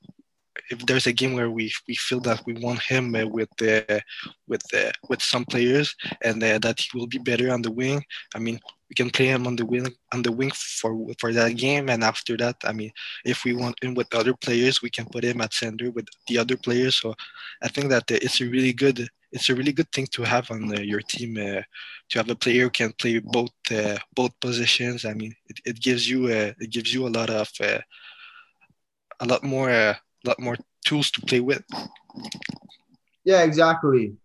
[0.69, 3.99] if there's a game where we we feel that we want him uh, with uh,
[4.47, 8.03] with uh, with some players and uh, that he will be better on the wing.
[8.35, 11.57] I mean, we can play him on the wing on the wing for for that
[11.57, 12.91] game, and after that, I mean,
[13.25, 16.37] if we want him with other players, we can put him at center with the
[16.37, 16.95] other players.
[16.95, 17.15] So
[17.61, 20.49] I think that uh, it's a really good it's a really good thing to have
[20.51, 23.51] on uh, your team to have a player who can play both
[24.15, 25.05] both positions.
[25.05, 27.49] I mean, it, it gives you it gives you a lot of
[29.19, 31.63] a lot more lot more tools to play with.
[33.23, 34.15] Yeah, exactly.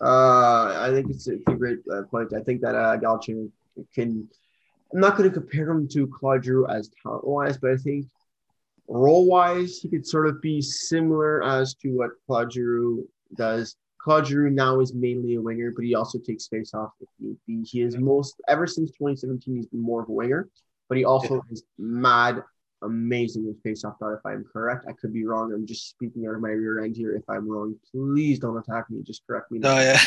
[0.00, 2.32] Uh, I think it's a, it's a great uh, point.
[2.32, 3.50] I think that uh, Galchenyuk
[3.94, 4.28] can.
[4.92, 8.06] I'm not going to compare him to Claude Giroux as talent wise, but I think
[8.88, 13.76] role wise, he could sort of be similar as to what Claude Giroux does.
[13.98, 17.36] Claude Giroux now is mainly a winger, but he also takes space off if need
[17.46, 17.62] be.
[17.62, 19.56] He is most ever since 2017.
[19.56, 20.48] He's been more of a winger,
[20.88, 22.42] but he also is mad
[22.82, 24.86] amazing with face-off dot if I'm correct.
[24.88, 25.52] I could be wrong.
[25.52, 27.14] I'm just speaking out of my rear end here.
[27.14, 29.02] If I'm wrong, please don't attack me.
[29.02, 29.60] Just correct me.
[29.64, 30.00] Oh yeah.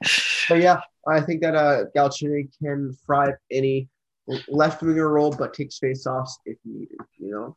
[0.48, 3.88] but yeah, I think that uh Galchenyuk can thrive any
[4.48, 6.98] left winger role, but takes face-offs if needed.
[7.18, 7.56] You know.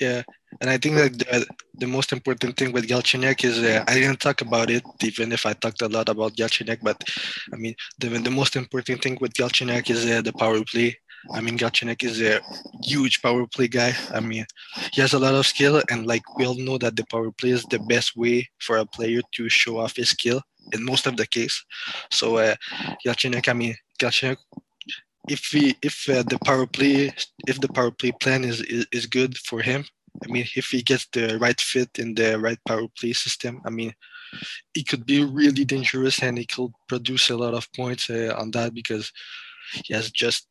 [0.00, 0.22] Yeah,
[0.60, 4.20] and I think that the, the most important thing with Galchenyuk is uh, I didn't
[4.20, 6.78] talk about it, even if I talked a lot about Galchenyuk.
[6.82, 7.02] But
[7.52, 10.96] I mean, the the most important thing with Galchenyuk is uh, the power play.
[11.32, 12.40] I mean, Galchenyuk is a
[12.82, 13.94] huge power play guy.
[14.12, 14.46] I mean,
[14.92, 17.50] he has a lot of skill, and like we all know that the power play
[17.50, 20.40] is the best way for a player to show off his skill
[20.72, 21.64] in most of the case.
[22.10, 22.54] So, uh,
[23.04, 24.36] Galchenyuk, I mean, Galchenyuk,
[25.28, 27.12] if he if uh, the power play
[27.46, 29.84] if the power play plan is, is is good for him,
[30.24, 33.70] I mean, if he gets the right fit in the right power play system, I
[33.70, 33.92] mean,
[34.74, 38.50] he could be really dangerous and he could produce a lot of points uh, on
[38.52, 39.12] that because
[39.84, 40.48] he has just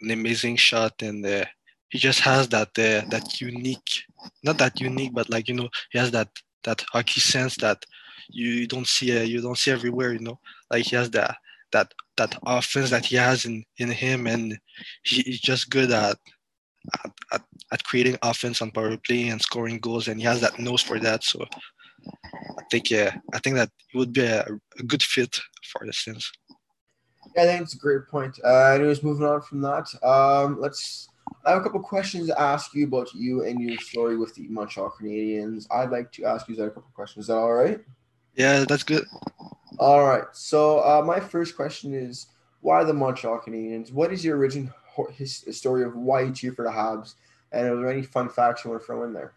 [0.00, 1.44] an amazing shot and uh,
[1.88, 4.02] he just has that uh, that unique
[4.42, 6.28] not that unique but like you know he has that
[6.64, 7.84] that hockey sense that
[8.28, 10.38] you don't see uh, you don't see everywhere you know
[10.70, 11.36] like he has that
[11.72, 14.58] that that offense that he has in in him and
[15.04, 16.16] he, he's just good at
[17.04, 20.58] at, at, at creating offense on power play and scoring goals and he has that
[20.58, 21.44] nose for that so
[22.58, 24.46] I think yeah I think that he would be a,
[24.78, 26.30] a good fit for the Sens.
[27.34, 28.38] Yeah, I think it's a great point.
[28.44, 31.08] Uh, anyways, moving on from that, um, let's.
[31.44, 34.46] I have a couple questions to ask you about you and your story with the
[34.48, 35.66] Montreal Canadiens.
[35.70, 37.24] I'd like to ask you that a couple questions.
[37.24, 37.80] Is that all right?
[38.34, 39.04] Yeah, that's good.
[39.78, 40.24] All right.
[40.32, 42.26] So uh, my first question is,
[42.60, 43.92] why the Montreal Canadiens?
[43.92, 44.72] What is your origin
[45.12, 47.14] his, story of why you cheer for the Habs?
[47.52, 49.32] And are there any fun facts you want to throw in there?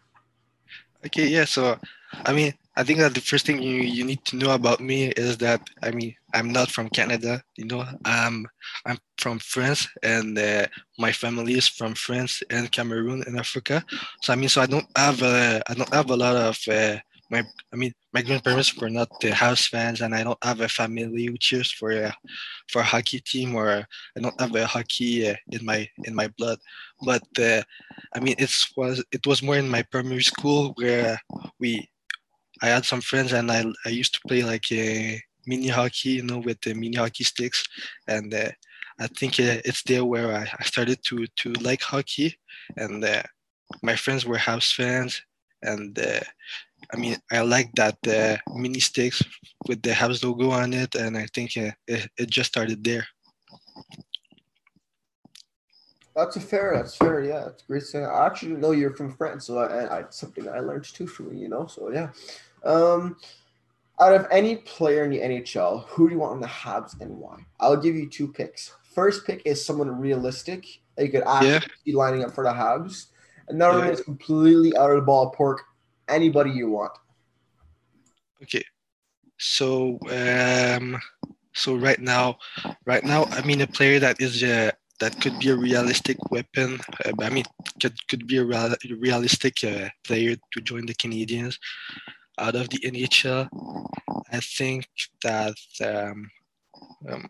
[1.06, 1.44] Okay, yeah.
[1.44, 1.78] So,
[2.12, 5.08] I mean, I think that the first thing you, you need to know about me
[5.16, 7.42] is that I mean I'm not from Canada.
[7.56, 8.46] You know, I'm
[8.86, 13.84] I'm from France, and uh, my family is from France and Cameroon in Africa.
[14.22, 16.98] So I mean, so I don't have a, I don't have a lot of uh,
[17.32, 20.68] my I mean my grandparents were not the Habs fans, and I don't have a
[20.68, 22.14] family who cheers for a
[22.68, 23.84] for a hockey team, or
[24.16, 26.58] I don't have a hockey uh, in my in my blood.
[27.04, 27.62] But uh,
[28.14, 31.20] I mean, it's was it was more in my primary school where
[31.58, 31.88] we
[32.62, 36.22] I had some friends and I, I used to play like a mini hockey, you
[36.22, 37.64] know, with the mini hockey sticks.
[38.06, 38.50] And uh,
[39.00, 42.38] I think uh, it's there where I, I started to to like hockey.
[42.76, 43.22] And uh,
[43.82, 45.22] my friends were Habs fans.
[45.62, 46.20] And uh,
[46.92, 49.22] I mean, I like that uh, mini sticks
[49.66, 50.94] with the Habs logo on it.
[50.94, 53.06] And I think uh, it, it just started there.
[56.14, 56.72] That's a fair.
[56.74, 57.22] That's fair.
[57.22, 57.84] Yeah, it's great.
[57.94, 61.42] I actually know you're from France, so I, I something I learned too from you.
[61.42, 62.10] You know, so yeah.
[62.64, 63.16] Um,
[64.00, 67.16] out of any player in the NHL, who do you want on the Habs and
[67.16, 67.38] why?
[67.60, 68.72] I'll give you two picks.
[68.94, 70.66] First pick is someone realistic
[70.96, 71.60] that you could actually yeah.
[71.84, 73.06] be lining up for the Habs.
[73.48, 73.84] Another yeah.
[73.84, 75.58] one is completely out of the ballpark.
[76.08, 76.92] Anybody you want.
[78.42, 78.64] Okay.
[79.38, 80.98] So um
[81.54, 82.38] so right now
[82.86, 86.80] right now I mean a player that is uh, that could be a realistic weapon.
[87.04, 87.44] Uh, I mean
[87.80, 91.56] could could be a real, realistic uh, player to join the Canadiens
[92.38, 93.48] out of the NHL.
[94.30, 94.86] I think
[95.22, 96.30] that um,
[97.08, 97.26] um,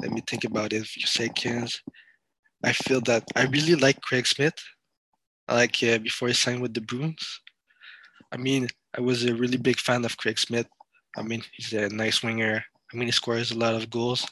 [0.00, 1.82] let me think about it a few seconds.
[2.64, 4.54] I feel that I really like Craig Smith.
[5.48, 7.40] Like uh, before he signed with the Bruins.
[8.32, 10.66] I mean, I was a really big fan of Craig Smith.
[11.16, 12.64] I mean, he's a nice winger.
[12.92, 14.26] I mean, he scores a lot of goals,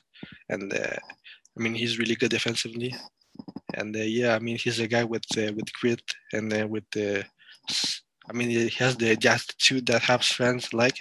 [0.48, 2.94] and uh, I mean, he's really good defensively.
[3.74, 6.02] And uh, yeah, I mean, he's a guy with uh, with grit
[6.32, 7.24] and uh, with the.
[8.28, 10.98] I mean, he has the attitude that Habs fans like,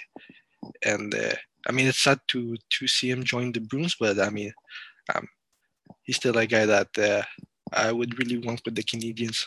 [0.84, 1.34] and uh,
[1.66, 4.52] I mean, it's sad to to see him join the Bruins, but I mean,
[5.14, 5.28] um,
[6.02, 7.22] he's still a guy that uh,
[7.72, 9.46] I would really want with the Canadiens.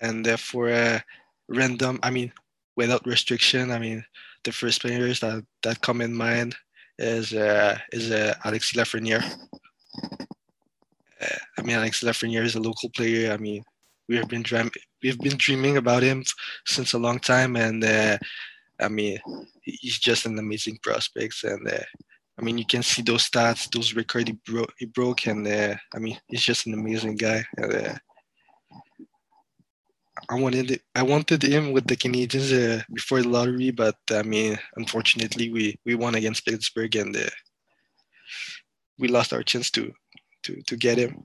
[0.00, 1.02] And uh, for a
[1.48, 2.32] random, I mean,
[2.76, 4.04] without restriction, I mean,
[4.44, 6.54] the first players that, that come in mind
[6.98, 9.24] is uh, is uh, Alex Lafreniere.
[11.20, 13.32] Uh, I mean, Alex Lafreniere is a local player.
[13.32, 13.64] I mean,
[14.08, 14.70] we have been dream-
[15.02, 16.24] we've been dreaming about him
[16.66, 18.18] since a long time, and uh,
[18.80, 19.18] I mean,
[19.62, 21.44] he's just an amazing prospect.
[21.44, 21.84] And uh,
[22.38, 25.74] I mean, you can see those stats, those records he, bro- he broke, and uh,
[25.94, 27.44] I mean, he's just an amazing guy.
[27.56, 27.94] And, uh,
[30.28, 34.58] I wanted I wanted him with the Canadiens uh, before the lottery, but I mean,
[34.76, 37.30] unfortunately, we we won against Pittsburgh and uh,
[38.98, 39.92] we lost our chance to
[40.42, 41.24] to to get him.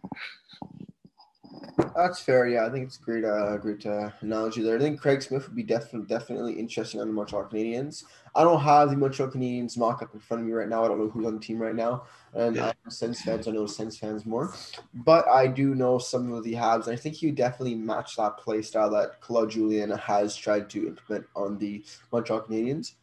[1.96, 2.48] That's fair.
[2.48, 4.78] Yeah, I think it's a great, uh, great uh, analogy there.
[4.78, 8.04] I think Craig Smith would be definitely, definitely interesting on the Montreal Canadiens.
[8.36, 10.84] I don't have the Montreal Canadiens mock up in front of me right now.
[10.84, 12.74] I don't know who's on the team right now, and yeah.
[12.84, 13.48] I'm Sens fans.
[13.48, 14.54] I know Sens fans more,
[14.94, 16.88] but I do know some of the Habs.
[16.88, 20.70] And I think he would definitely match that play style that Claude Julien has tried
[20.72, 22.94] to implement on the Montreal Canadiens.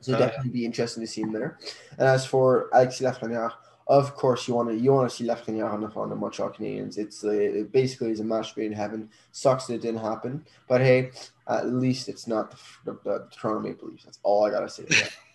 [0.00, 1.58] So uh, definitely be interesting to see him there.
[1.98, 3.52] And as for Alexis Lafreniere,
[3.88, 6.50] of course you want to you want to see Lafreniere on the on the Montreal
[6.50, 6.98] Canadiens.
[6.98, 9.10] It's uh, it basically is a match made in heaven.
[9.32, 11.12] Sucks that it didn't happen, but hey,
[11.48, 14.04] at least it's not the, the, the Toronto Maple Leafs.
[14.04, 14.84] That's all I gotta say.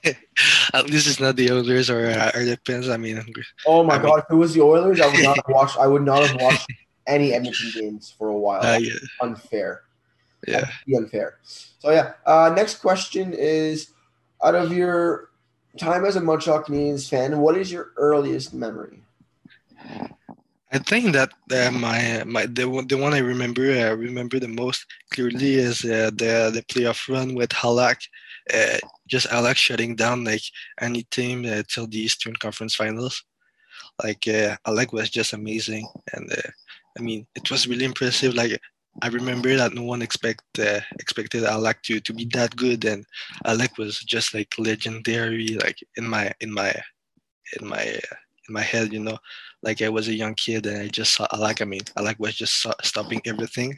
[0.73, 2.89] at least it's not the Oilers or uh, or the Pens.
[2.89, 3.23] I mean,
[3.65, 5.77] oh my I god, mean, if it was the Oilers, I would not have watched.
[5.77, 6.67] I would not have watched
[7.07, 8.63] any Edmonton games for a while.
[8.63, 8.93] Uh, yeah.
[9.21, 9.83] Unfair.
[10.47, 10.69] Yeah.
[10.95, 11.37] unfair.
[11.43, 12.13] So yeah.
[12.25, 13.91] Uh, next question is,
[14.43, 15.30] out of your
[15.77, 19.01] time as a Montreal Canadiens fan, what is your earliest memory?
[20.73, 24.39] I think that uh, my my the one the one I remember I uh, remember
[24.39, 27.97] the most clearly is uh, the the playoff run with Halak,
[28.53, 30.43] uh, just Halak shutting down like
[30.79, 33.21] any team uh, till the Eastern Conference Finals.
[34.01, 36.49] Like uh, Halak was just amazing, and uh,
[36.97, 38.33] I mean it was really impressive.
[38.33, 38.57] Like
[39.01, 43.05] I remember that no one expect uh, expected Halak to to be that good, and
[43.45, 46.73] Halak was just like legendary, like in my in my
[47.59, 48.15] in my uh,
[48.47, 49.17] in my head, you know,
[49.63, 51.61] like I was a young kid and I just saw Halak.
[51.61, 53.77] I mean, Halak was just stopping everything,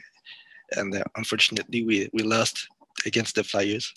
[0.72, 2.66] and uh, unfortunately we we lost
[3.06, 3.92] against the Flyers,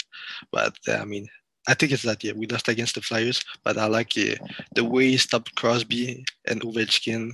[0.51, 1.27] but uh, I mean.
[1.69, 5.17] I think it's that yeah we lost against the Flyers, but uh, the way he
[5.17, 7.33] stopped Crosby and Ovechkin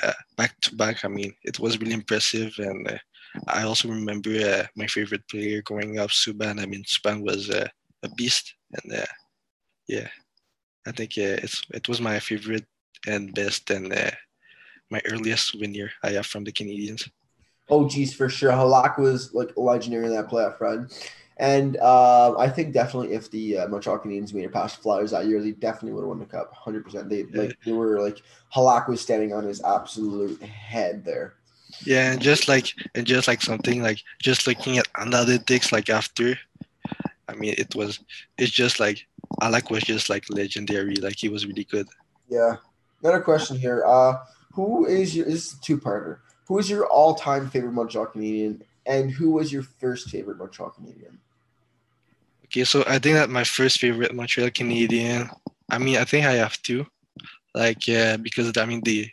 [0.00, 1.04] uh, back to back.
[1.04, 2.98] I mean, it was really impressive, and uh,
[3.46, 6.60] I also remember uh, my favorite player growing up, Subban.
[6.60, 7.68] I mean, Subban was uh,
[8.02, 9.06] a beast, and uh,
[9.88, 10.08] yeah,
[10.86, 12.66] I think uh, it's it was my favorite
[13.06, 14.10] and best and uh,
[14.90, 17.08] my earliest souvenir I have from the Canadiens.
[17.68, 18.52] Oh, geez, for sure.
[18.52, 20.90] Halak was like legendary in that playoff run.
[21.38, 25.26] And uh, I think definitely if the uh, Montreal Canadiens made it past Flyers that
[25.26, 27.08] year, they definitely would have won the cup, hundred percent.
[27.08, 28.22] They like they were like
[28.54, 31.34] Halak was standing on his absolute head there.
[31.80, 36.38] Yeah, and just like and just like something like just looking at analytics like after,
[37.28, 38.00] I mean it was
[38.38, 39.06] it's just like
[39.40, 41.88] Halak was just like legendary, like he was really good.
[42.28, 42.56] Yeah.
[43.02, 43.84] Another question here.
[43.86, 44.18] Uh
[44.52, 46.18] who is your is two parter.
[46.46, 50.70] Who is your all time favorite Montreal Canadian and who was your first favorite Montreal
[50.70, 51.18] Canadian?
[52.46, 55.30] Okay, so I think that my first favorite Montreal Canadian,
[55.70, 56.86] I mean I think I have two.
[57.54, 59.08] Like yeah, because I mean the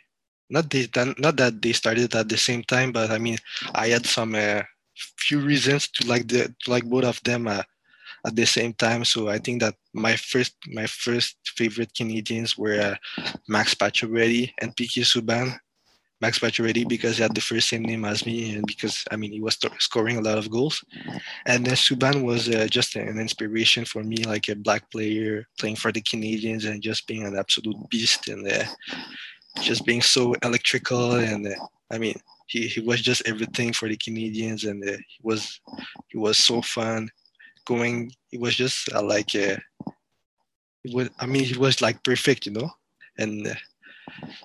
[0.50, 3.38] not they not that they started at the same time, but I mean
[3.74, 4.62] I had some uh,
[5.18, 7.62] few reasons to like the to like both of them uh,
[8.26, 9.04] at the same time.
[9.04, 12.96] So I think that my first my first favorite Canadiens were uh,
[13.48, 15.56] Max Pacioretty and PK Subban.
[16.20, 19.32] Max Pacioretty because he had the first same name as me, and because I mean
[19.32, 20.84] he was scoring a lot of goals.
[21.46, 25.76] And then Subban was uh, just an inspiration for me, like a black player playing
[25.76, 28.28] for the Canadiens and just being an absolute beast.
[28.28, 28.64] And uh,
[29.62, 32.14] just being so electrical and uh, I mean
[32.46, 35.60] he, he was just everything for the Canadiens and uh, he was
[36.08, 37.08] he was so fun
[37.64, 38.10] going.
[38.30, 39.56] He was just uh, like uh,
[40.84, 42.70] it was I mean he was like perfect you know?
[43.18, 43.54] And uh,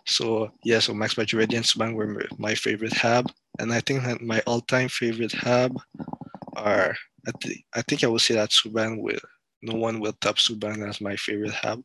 [0.05, 4.21] so yeah so Max Pacioretty and Subban were my favorite hab and I think that
[4.21, 5.75] my all-time favorite hab
[6.55, 6.95] are
[7.27, 9.19] I, th- I think I would say that Subban will
[9.61, 11.83] no one will top Subban as my favorite hab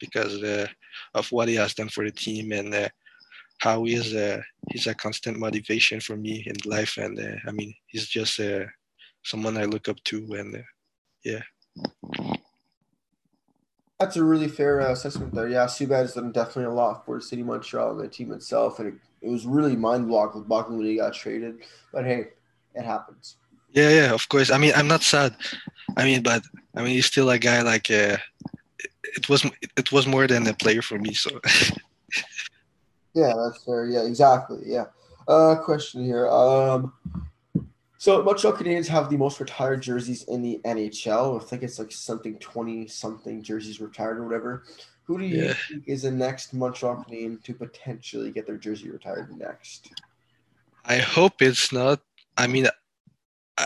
[0.00, 0.66] because uh,
[1.14, 2.88] of what he has done for the team and uh,
[3.58, 4.40] how he is uh,
[4.70, 8.64] he's a constant motivation for me in life and uh, I mean he's just uh,
[9.22, 10.62] someone I look up to and uh,
[11.24, 11.42] yeah.
[13.98, 15.48] That's a really fair uh, assessment there.
[15.48, 18.88] Yeah, Subban has done definitely a lot for City Montreal and the team itself, and
[18.88, 21.60] it, it was really mind blocking when he got traded.
[21.92, 22.28] But hey,
[22.74, 23.36] it happens.
[23.72, 24.50] Yeah, yeah, of course.
[24.50, 25.36] I mean, I'm not sad.
[25.98, 26.42] I mean, but
[26.74, 28.16] I mean, he's still a guy like uh,
[29.02, 29.44] it was.
[29.76, 31.14] It was more than a player for me.
[31.14, 31.30] So.
[33.14, 33.86] yeah, that's fair.
[33.86, 34.60] Yeah, exactly.
[34.64, 34.86] Yeah.
[35.28, 36.28] Uh, question here.
[36.28, 36.92] Um,
[37.98, 41.40] so Montreal Canadiens have the most retired jerseys in the NHL.
[41.40, 44.64] I think it's like something twenty something jerseys retired or whatever.
[45.04, 45.54] Who do you yeah.
[45.68, 49.92] think is the next Montreal Canadian to potentially get their jersey retired next?
[50.84, 52.00] I hope it's not.
[52.38, 52.68] I mean,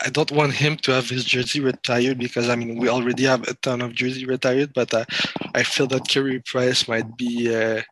[0.02, 3.46] I don't want him to have his jersey retired because I mean we already have
[3.46, 5.04] a ton of jersey retired, but uh,
[5.54, 7.82] I feel that Carey Price might be uh,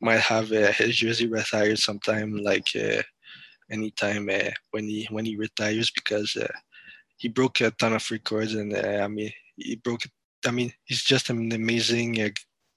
[0.00, 3.02] might have uh, his jersey retired sometime like uh,
[3.70, 6.52] anytime uh, when he when he retires because uh,
[7.16, 10.02] he broke a ton of records and I mean he broke.
[10.46, 12.32] I mean he's just an amazing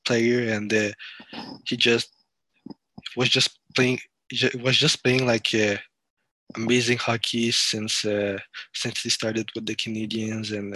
[0.05, 0.71] player and
[1.65, 2.09] he just
[3.15, 3.99] was just playing.
[4.61, 5.53] Was just playing like
[6.55, 8.37] amazing hockey since uh,
[8.73, 10.75] since he started with the Canadiens and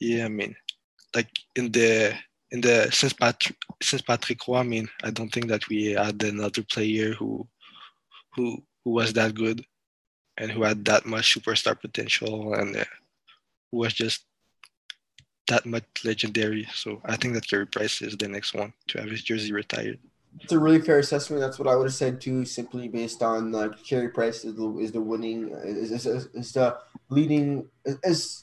[0.00, 0.56] yeah I mean
[1.14, 2.14] like in the
[2.50, 6.22] in the since Patrick since Patrick Roy, I mean, I don't think that we had
[6.22, 7.48] another player who
[8.34, 9.64] who who was that good
[10.36, 12.84] and who had that much superstar potential and uh,
[13.70, 14.24] who was just
[15.48, 16.68] that much legendary.
[16.74, 19.98] So I think that Carey Price is the next one to have his jersey retired.
[20.40, 21.40] It's a really fair assessment.
[21.40, 24.78] That's what I would have said too, simply based on like Carey Price is the,
[24.78, 26.78] is the winning is, is, is the
[27.10, 28.40] leading is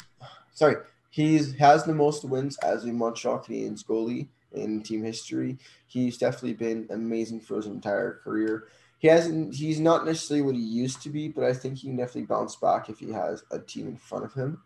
[0.53, 0.75] sorry
[1.09, 5.57] he's has the most wins as a Montreal Canadiens goalie in team history.
[5.87, 8.67] He's definitely been amazing for his entire career
[8.99, 11.97] he hasn't he's not necessarily what he used to be, but I think he can
[11.97, 14.61] definitely bounce back if he has a team in front of him.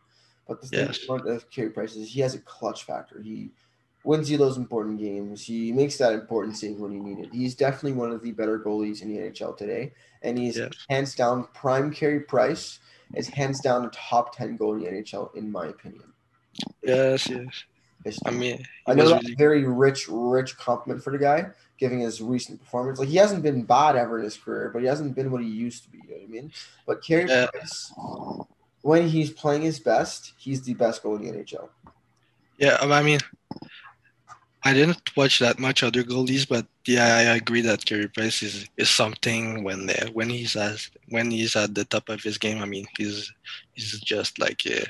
[0.48, 0.98] But the yes.
[0.98, 3.22] thing uh, of Carey Price is he has a clutch factor.
[3.22, 3.52] He
[4.04, 5.46] wins you those important games.
[5.46, 7.34] He makes that important save when you need it.
[7.34, 9.94] He's definitely one of the better goalies in the NHL today.
[10.22, 12.80] And he's hands down prime Carey Price
[13.16, 16.14] is hands down a top ten goalie in the NHL, in my opinion.
[16.82, 17.64] Yes, yes.
[18.26, 19.36] I mean, I know that's really...
[19.36, 21.48] very rich, rich compliment for the guy,
[21.78, 23.00] giving his recent performance.
[23.00, 25.48] Like he hasn't been bad ever in his career, but he hasn't been what he
[25.48, 26.00] used to be.
[26.00, 26.52] You know what I mean?
[26.86, 27.48] But Carey yeah.
[27.48, 27.94] Price,
[28.82, 31.70] when he's playing his best, he's the best goalie in the NHL.
[32.58, 33.20] Yeah, I mean,
[34.66, 38.70] I didn't watch that much other goalies, but yeah, I agree that Carey Price is,
[38.78, 42.62] is something when uh, when he's as when he's at the top of his game.
[42.62, 43.32] I mean, he's
[43.74, 44.86] he's just like uh,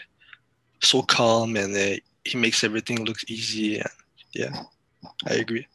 [0.81, 3.79] so calm and uh, he makes everything look easy.
[3.79, 3.89] And
[4.33, 4.63] yeah,
[5.27, 5.67] I agree.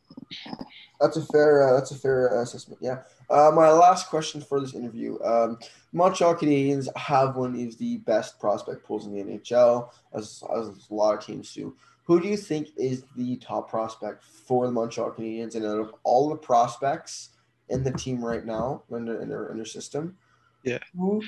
[1.01, 1.69] That's a fair.
[1.69, 2.81] Uh, that's a fair uh, assessment.
[2.81, 2.99] Yeah.
[3.31, 5.59] Uh, my last question for this interview: um,
[5.93, 10.95] Montreal Canadiens have one of the best prospect pools in the NHL, as, as a
[10.95, 11.75] lot of teams do.
[12.09, 15.55] Who do you think is the top prospect for the Montreal Canadiens?
[15.55, 17.31] And out of all the prospects
[17.69, 20.17] in the team right now, in their, in their, in their system,
[20.65, 21.23] yeah, who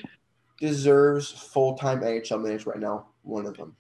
[0.59, 3.09] deserves full time NHL minutes right now?
[3.23, 3.77] One of them.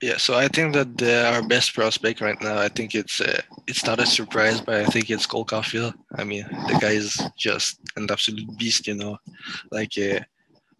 [0.00, 3.42] Yeah, so I think that the, our best prospect right now, I think it's uh,
[3.66, 5.92] it's not a surprise, but I think it's Cole Caufield.
[6.16, 9.18] I mean, the guy is just an absolute beast, you know.
[9.70, 10.20] Like uh,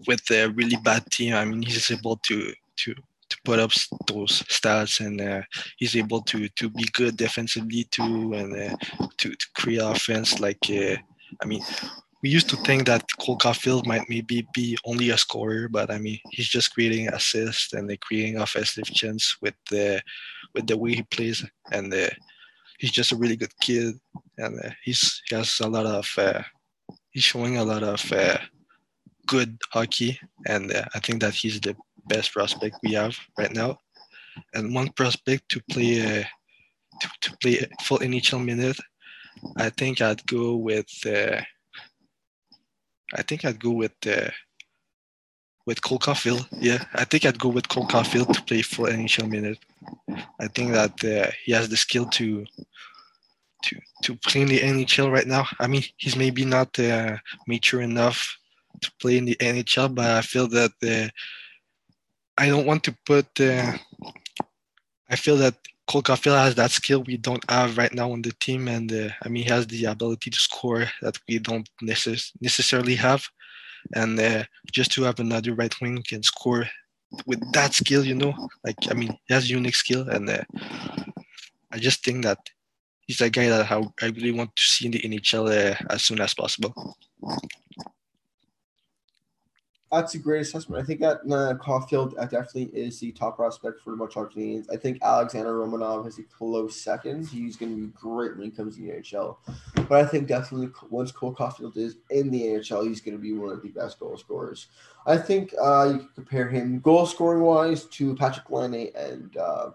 [0.08, 2.94] with a really bad team, I mean, he's able to to
[3.44, 3.72] put up
[4.06, 5.42] those stats, and uh,
[5.76, 8.76] he's able to to be good defensively too, and uh,
[9.18, 10.40] to to create offense.
[10.40, 10.96] Like, uh,
[11.42, 11.62] I mean,
[12.22, 15.98] we used to think that Cole Caufield might maybe be only a scorer, but I
[15.98, 20.00] mean he's just creating assists and creating offensive chance with the
[20.54, 22.10] with the way he plays, and uh,
[22.78, 23.94] he's just a really good kid,
[24.38, 26.42] and uh, he's he has a lot of uh,
[27.10, 28.00] he's showing a lot of
[29.26, 31.76] good hockey, and I think that he's the
[32.06, 33.78] best prospect we have right now,
[34.54, 36.24] and one prospect to play uh,
[37.00, 38.78] to, to play full NHL minute.
[39.56, 40.90] I think I'd go with
[43.14, 44.30] I think I'd go with uh,
[45.66, 46.46] with Cole Caufield.
[46.52, 49.58] Yeah, I think I'd go with Cole Caufield to play for NHL minute.
[50.40, 52.44] I think that uh, he has the skill to
[53.64, 55.46] to to play in the NHL right now.
[55.60, 58.38] I mean, he's maybe not uh, mature enough
[58.80, 61.08] to play in the NHL, but I feel that uh,
[62.42, 63.28] I don't want to put.
[63.40, 63.72] Uh,
[65.08, 65.54] I feel that
[65.86, 69.10] Cole Caufield has that skill we don't have right now on the team, and uh,
[69.24, 73.22] I mean he has the ability to score that we don't necess- necessarily have,
[73.94, 76.66] and uh, just to have another right wing can score
[77.26, 78.34] with that skill, you know,
[78.64, 80.42] like I mean he has unique skill, and uh,
[81.70, 82.38] I just think that
[83.06, 86.02] he's a guy that I, I really want to see in the NHL uh, as
[86.02, 86.74] soon as possible.
[89.92, 90.82] That's a great assessment.
[90.82, 94.64] I think that uh, Caufield uh, definitely is the top prospect for the Montreal Canadiens.
[94.72, 97.28] I think Alexander Romanov is a close second.
[97.28, 99.36] He's going to be great when he comes to the NHL.
[99.86, 103.34] But I think definitely once Cole Caufield is in the NHL, he's going to be
[103.34, 104.68] one of the best goal scorers.
[105.06, 109.70] I think uh, you can compare him goal scoring wise to Patrik Laine and uh,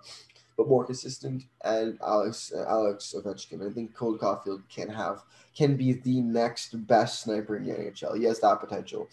[0.57, 3.69] but more consistent and Alex uh, Alex Ovechkin.
[3.69, 5.21] I think Cole Caufield can have
[5.55, 8.17] can be the next best sniper in the NHL.
[8.17, 9.07] He has that potential.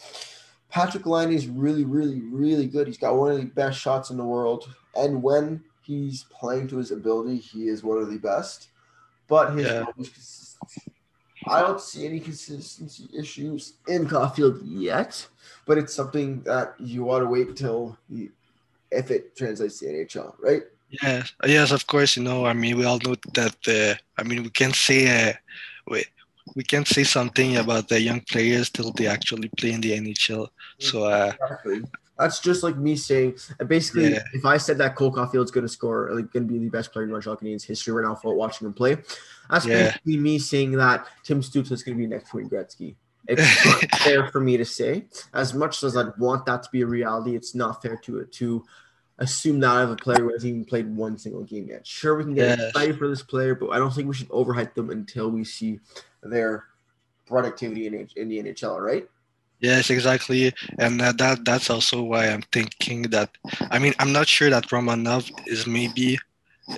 [0.74, 2.88] Patrik Laine is really, really, really good.
[2.88, 4.74] He's got one of the best shots in the world.
[4.96, 8.68] And when he's playing to his ability, he is one of the best.
[9.28, 9.86] But his Yeah.
[11.46, 15.26] I don't see any consistency issues in Caufield yet,
[15.66, 18.30] but it's something that you want to wait till he,
[18.90, 20.62] if it translates to NHL, right?
[21.02, 22.16] Yes, yes, of course.
[22.16, 23.56] You know, I mean, we all know that.
[23.66, 25.32] Uh, I mean, we can say uh,
[25.86, 26.04] we
[26.54, 30.48] we can't say something about the young players till they actually play in the NHL.
[30.78, 31.82] So, uh, Exactly.
[32.16, 34.22] That's just like me saying, basically, Yeah.
[34.32, 36.92] if I said that Cole Caufield's going to score, like, going to be the best
[36.92, 38.98] player in Montreal Canadiens history right now for watching him play,
[39.50, 39.86] that's Yeah.
[39.86, 42.94] basically me saying that Tim Stützle is going to be next to Wayne Gretzky.
[43.26, 45.06] It's not fair for me to say.
[45.32, 48.64] As much as I'd want that to be a reality, it's not fair to to
[49.18, 51.86] assume that of a player who hasn't even played one single game yet.
[51.86, 52.68] Sure, we can get Yes.
[52.68, 55.78] excited for this player, but I don't think we should overhype them until we see
[56.24, 56.64] their
[57.26, 59.08] productivity in, in the NHL, right?
[59.64, 63.30] yes, exactly, and uh, that that's also why I'm thinking that.
[63.70, 66.18] I mean, I'm not sure that Romanov is maybe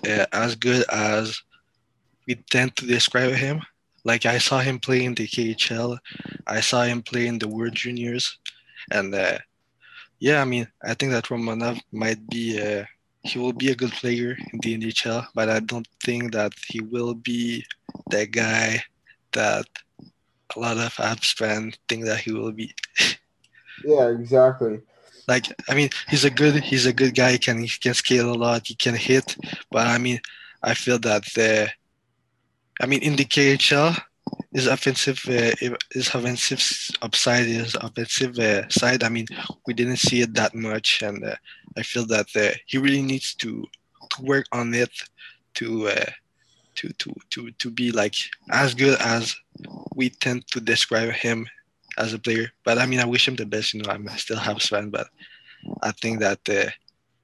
[0.06, 1.42] uh, as good as
[2.26, 3.60] we tend to describe him.
[4.04, 5.98] Like I saw him play in the KHL,
[6.46, 8.38] I saw him play in the World Juniors,
[8.92, 9.38] and uh,
[10.20, 12.84] yeah, I mean, I think that Romanov might be uh,
[13.22, 16.80] he will be a good player in the NHL, but I don't think that he
[16.80, 17.64] will be
[18.10, 18.80] that guy
[19.36, 19.66] that
[20.54, 22.74] a lot of Habs fans think that he will be.
[23.84, 24.80] Yeah, exactly.
[25.28, 27.32] Like, I mean, he's a good he's a good guy.
[27.32, 28.66] He can he can scale a lot.
[28.66, 29.36] He can hit,
[29.70, 30.18] but I mean,
[30.62, 31.68] I feel that the,
[32.80, 34.00] I mean, in the KHL,
[34.52, 35.52] his offensive uh,
[35.92, 36.62] his offensive
[37.02, 39.02] upside, his offensive uh, side.
[39.02, 39.26] I mean,
[39.66, 41.36] we didn't see it that much, and uh,
[41.76, 43.64] I feel that uh, he really needs to
[44.10, 44.90] to work on it
[45.54, 46.10] to uh,
[46.76, 48.14] to to to to be like
[48.50, 49.34] as good as
[49.94, 51.46] we tend to describe him
[51.98, 52.50] as a player.
[52.64, 53.74] But I mean, I wish him the best.
[53.74, 55.08] You know, I'm still Habs fan, but
[55.82, 56.70] I think that uh,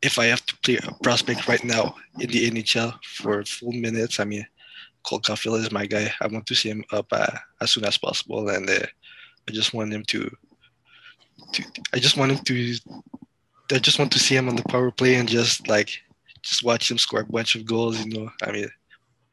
[0.03, 4.19] if I have to play a prospect right now in the NHL for full minutes,
[4.19, 4.47] I mean,
[5.05, 6.13] Cole Caufield is my guy.
[6.21, 8.87] I want to see him up uh, as soon as possible, and uh,
[9.49, 10.31] I just want him to,
[11.53, 11.65] to.
[11.93, 12.77] I just want him to.
[13.73, 15.91] I just want to see him on the power play and just like,
[16.43, 18.05] just watch him score a bunch of goals.
[18.05, 18.69] You know, I mean,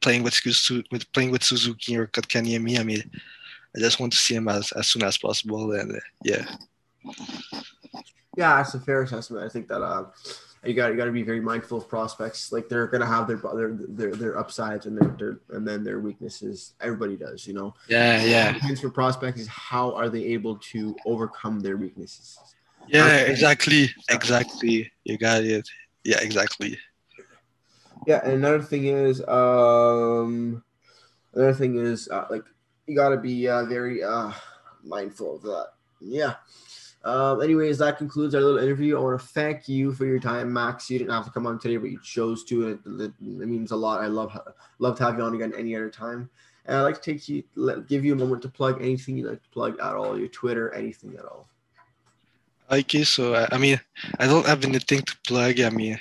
[0.00, 0.40] playing with
[0.90, 2.78] with playing with Suzuki or Kotkaniemi.
[2.78, 3.02] I mean,
[3.76, 6.44] I just want to see him as, as soon as possible, and uh, yeah.
[8.36, 9.44] Yeah, that's a fair assessment.
[9.44, 10.04] I think that uh,
[10.64, 12.52] you got you got to be very mindful of prospects.
[12.52, 16.00] Like they're gonna have their their their, their upsides and their, their and then their
[16.00, 16.74] weaknesses.
[16.80, 17.74] Everybody does, you know.
[17.88, 22.38] Yeah, yeah, Depends for prospects is how are they able to overcome their weaknesses.
[22.88, 24.90] yeah, exactly, exactly.
[25.04, 25.68] You got it.
[26.04, 26.78] Yeah, exactly.
[28.06, 30.62] Yeah, and another thing is, um,
[31.34, 32.44] another thing is uh, like
[32.86, 34.32] you got to be uh, very uh,
[34.82, 35.68] mindful of that.
[36.00, 36.34] Yeah.
[37.02, 38.98] Um, anyways, that concludes our little interview.
[38.98, 40.90] I want to thank you for your time, Max.
[40.90, 42.68] You didn't have to come on today, but you chose to.
[42.68, 44.02] It, it, it means a lot.
[44.02, 44.38] I love
[44.78, 46.28] love to have you on again any other time.
[46.66, 49.30] And I'd like to take you, let, give you a moment to plug anything you'd
[49.30, 51.48] like to plug at all, your Twitter, anything at all.
[52.70, 53.80] Okay, so I mean,
[54.18, 55.58] I don't have anything to plug.
[55.60, 55.98] I mean,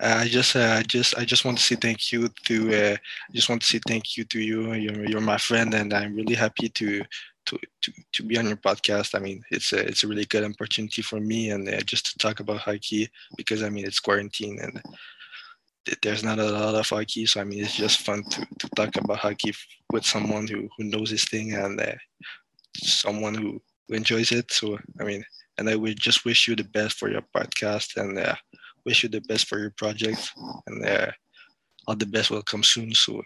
[0.00, 2.92] I just, uh, I just, I just want to say thank you to.
[2.92, 4.72] Uh, I just want to say thank you to you.
[4.72, 7.02] You're, you're my friend, and I'm really happy to,
[7.46, 9.14] to, to, to be on your podcast.
[9.14, 12.18] I mean, it's a, it's a really good opportunity for me, and uh, just to
[12.18, 14.80] talk about hockey because I mean, it's quarantine and
[16.02, 17.26] there's not a lot of hockey.
[17.26, 19.52] So I mean, it's just fun to, to talk about hockey
[19.92, 21.94] with someone who, who knows this thing and uh,
[22.76, 24.50] someone who, who enjoys it.
[24.52, 25.24] So I mean
[25.60, 28.34] and I would just wish you the best for your podcast and uh,
[28.84, 30.32] wish you the best for your project
[30.66, 31.10] and uh,
[31.86, 32.94] all the best will come soon.
[32.94, 33.22] So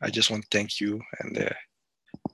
[0.00, 1.54] I just want to thank you and uh,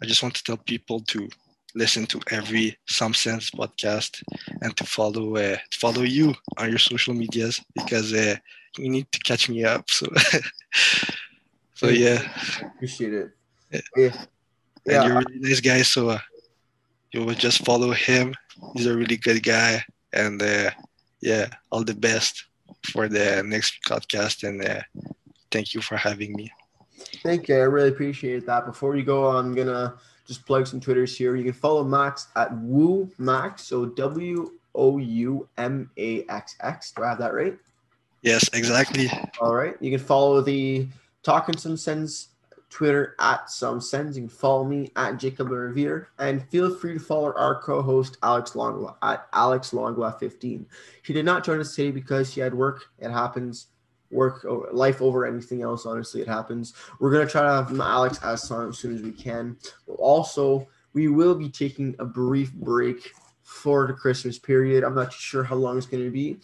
[0.02, 1.28] I just want to tell people to
[1.74, 4.22] listen to every Some Sens podcast
[4.62, 8.36] and to follow uh, follow you on your social medias because uh,
[8.78, 9.88] you need to catch me up.
[9.90, 10.06] So
[11.74, 12.20] so yeah,
[12.74, 13.30] Appreciate it.
[13.70, 13.80] Yeah.
[13.96, 15.02] Yeah.
[15.02, 15.82] and you're a really nice guy.
[15.82, 16.18] So uh,
[17.12, 18.34] you will just follow him.
[18.74, 20.70] He's a really good guy, and uh,
[21.20, 22.44] yeah, all the best
[22.92, 24.46] for the next podcast.
[24.46, 24.82] And uh,
[25.50, 26.50] thank you for having me.
[27.22, 27.56] Thank you.
[27.56, 28.66] I really appreciate that.
[28.66, 29.94] Before you go, I'm gonna
[30.26, 31.36] just plug some Twitters here.
[31.36, 36.92] You can follow Max at Woo Max, so W O U M A X X.
[36.92, 37.56] Do I have that right?
[38.22, 39.10] Yes, exactly.
[39.40, 39.76] All right.
[39.80, 40.88] You can follow the
[41.22, 42.28] Talking Some Sens
[42.70, 44.16] Twitter at Some Sens.
[44.16, 46.08] You can follow me at Jacob Revere.
[46.18, 50.64] And feel free to follow our co host, Alex Longwa, at Alex Longwa15.
[51.02, 52.84] She did not join us today because she had work.
[52.98, 53.68] It happens.
[54.10, 55.84] Work, life over anything else.
[55.84, 56.72] Honestly, it happens.
[56.98, 59.58] We're to try to have Alex as soon as we can.
[59.98, 63.12] Also, we will be taking a brief break
[63.42, 64.84] for the Christmas period.
[64.84, 66.38] I'm not sure how long it's going to be,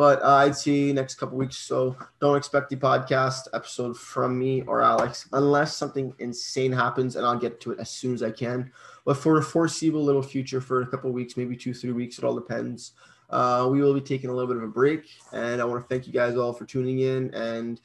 [0.00, 1.58] but uh, I'd see next couple weeks.
[1.58, 7.26] So don't expect the podcast episode from me or Alex unless something insane happens, and
[7.26, 8.72] I'll get to it as soon as I can.
[9.04, 12.24] But for the foreseeable little future, for a couple weeks, maybe two, three weeks, it
[12.24, 12.92] all depends.
[13.28, 15.94] Uh, we will be taking a little bit of a break, and I want to
[15.94, 17.34] thank you guys all for tuning in.
[17.34, 17.78] And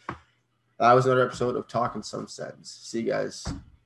[0.79, 2.79] that was another episode of Talking Some Sens.
[2.81, 3.45] See you guys.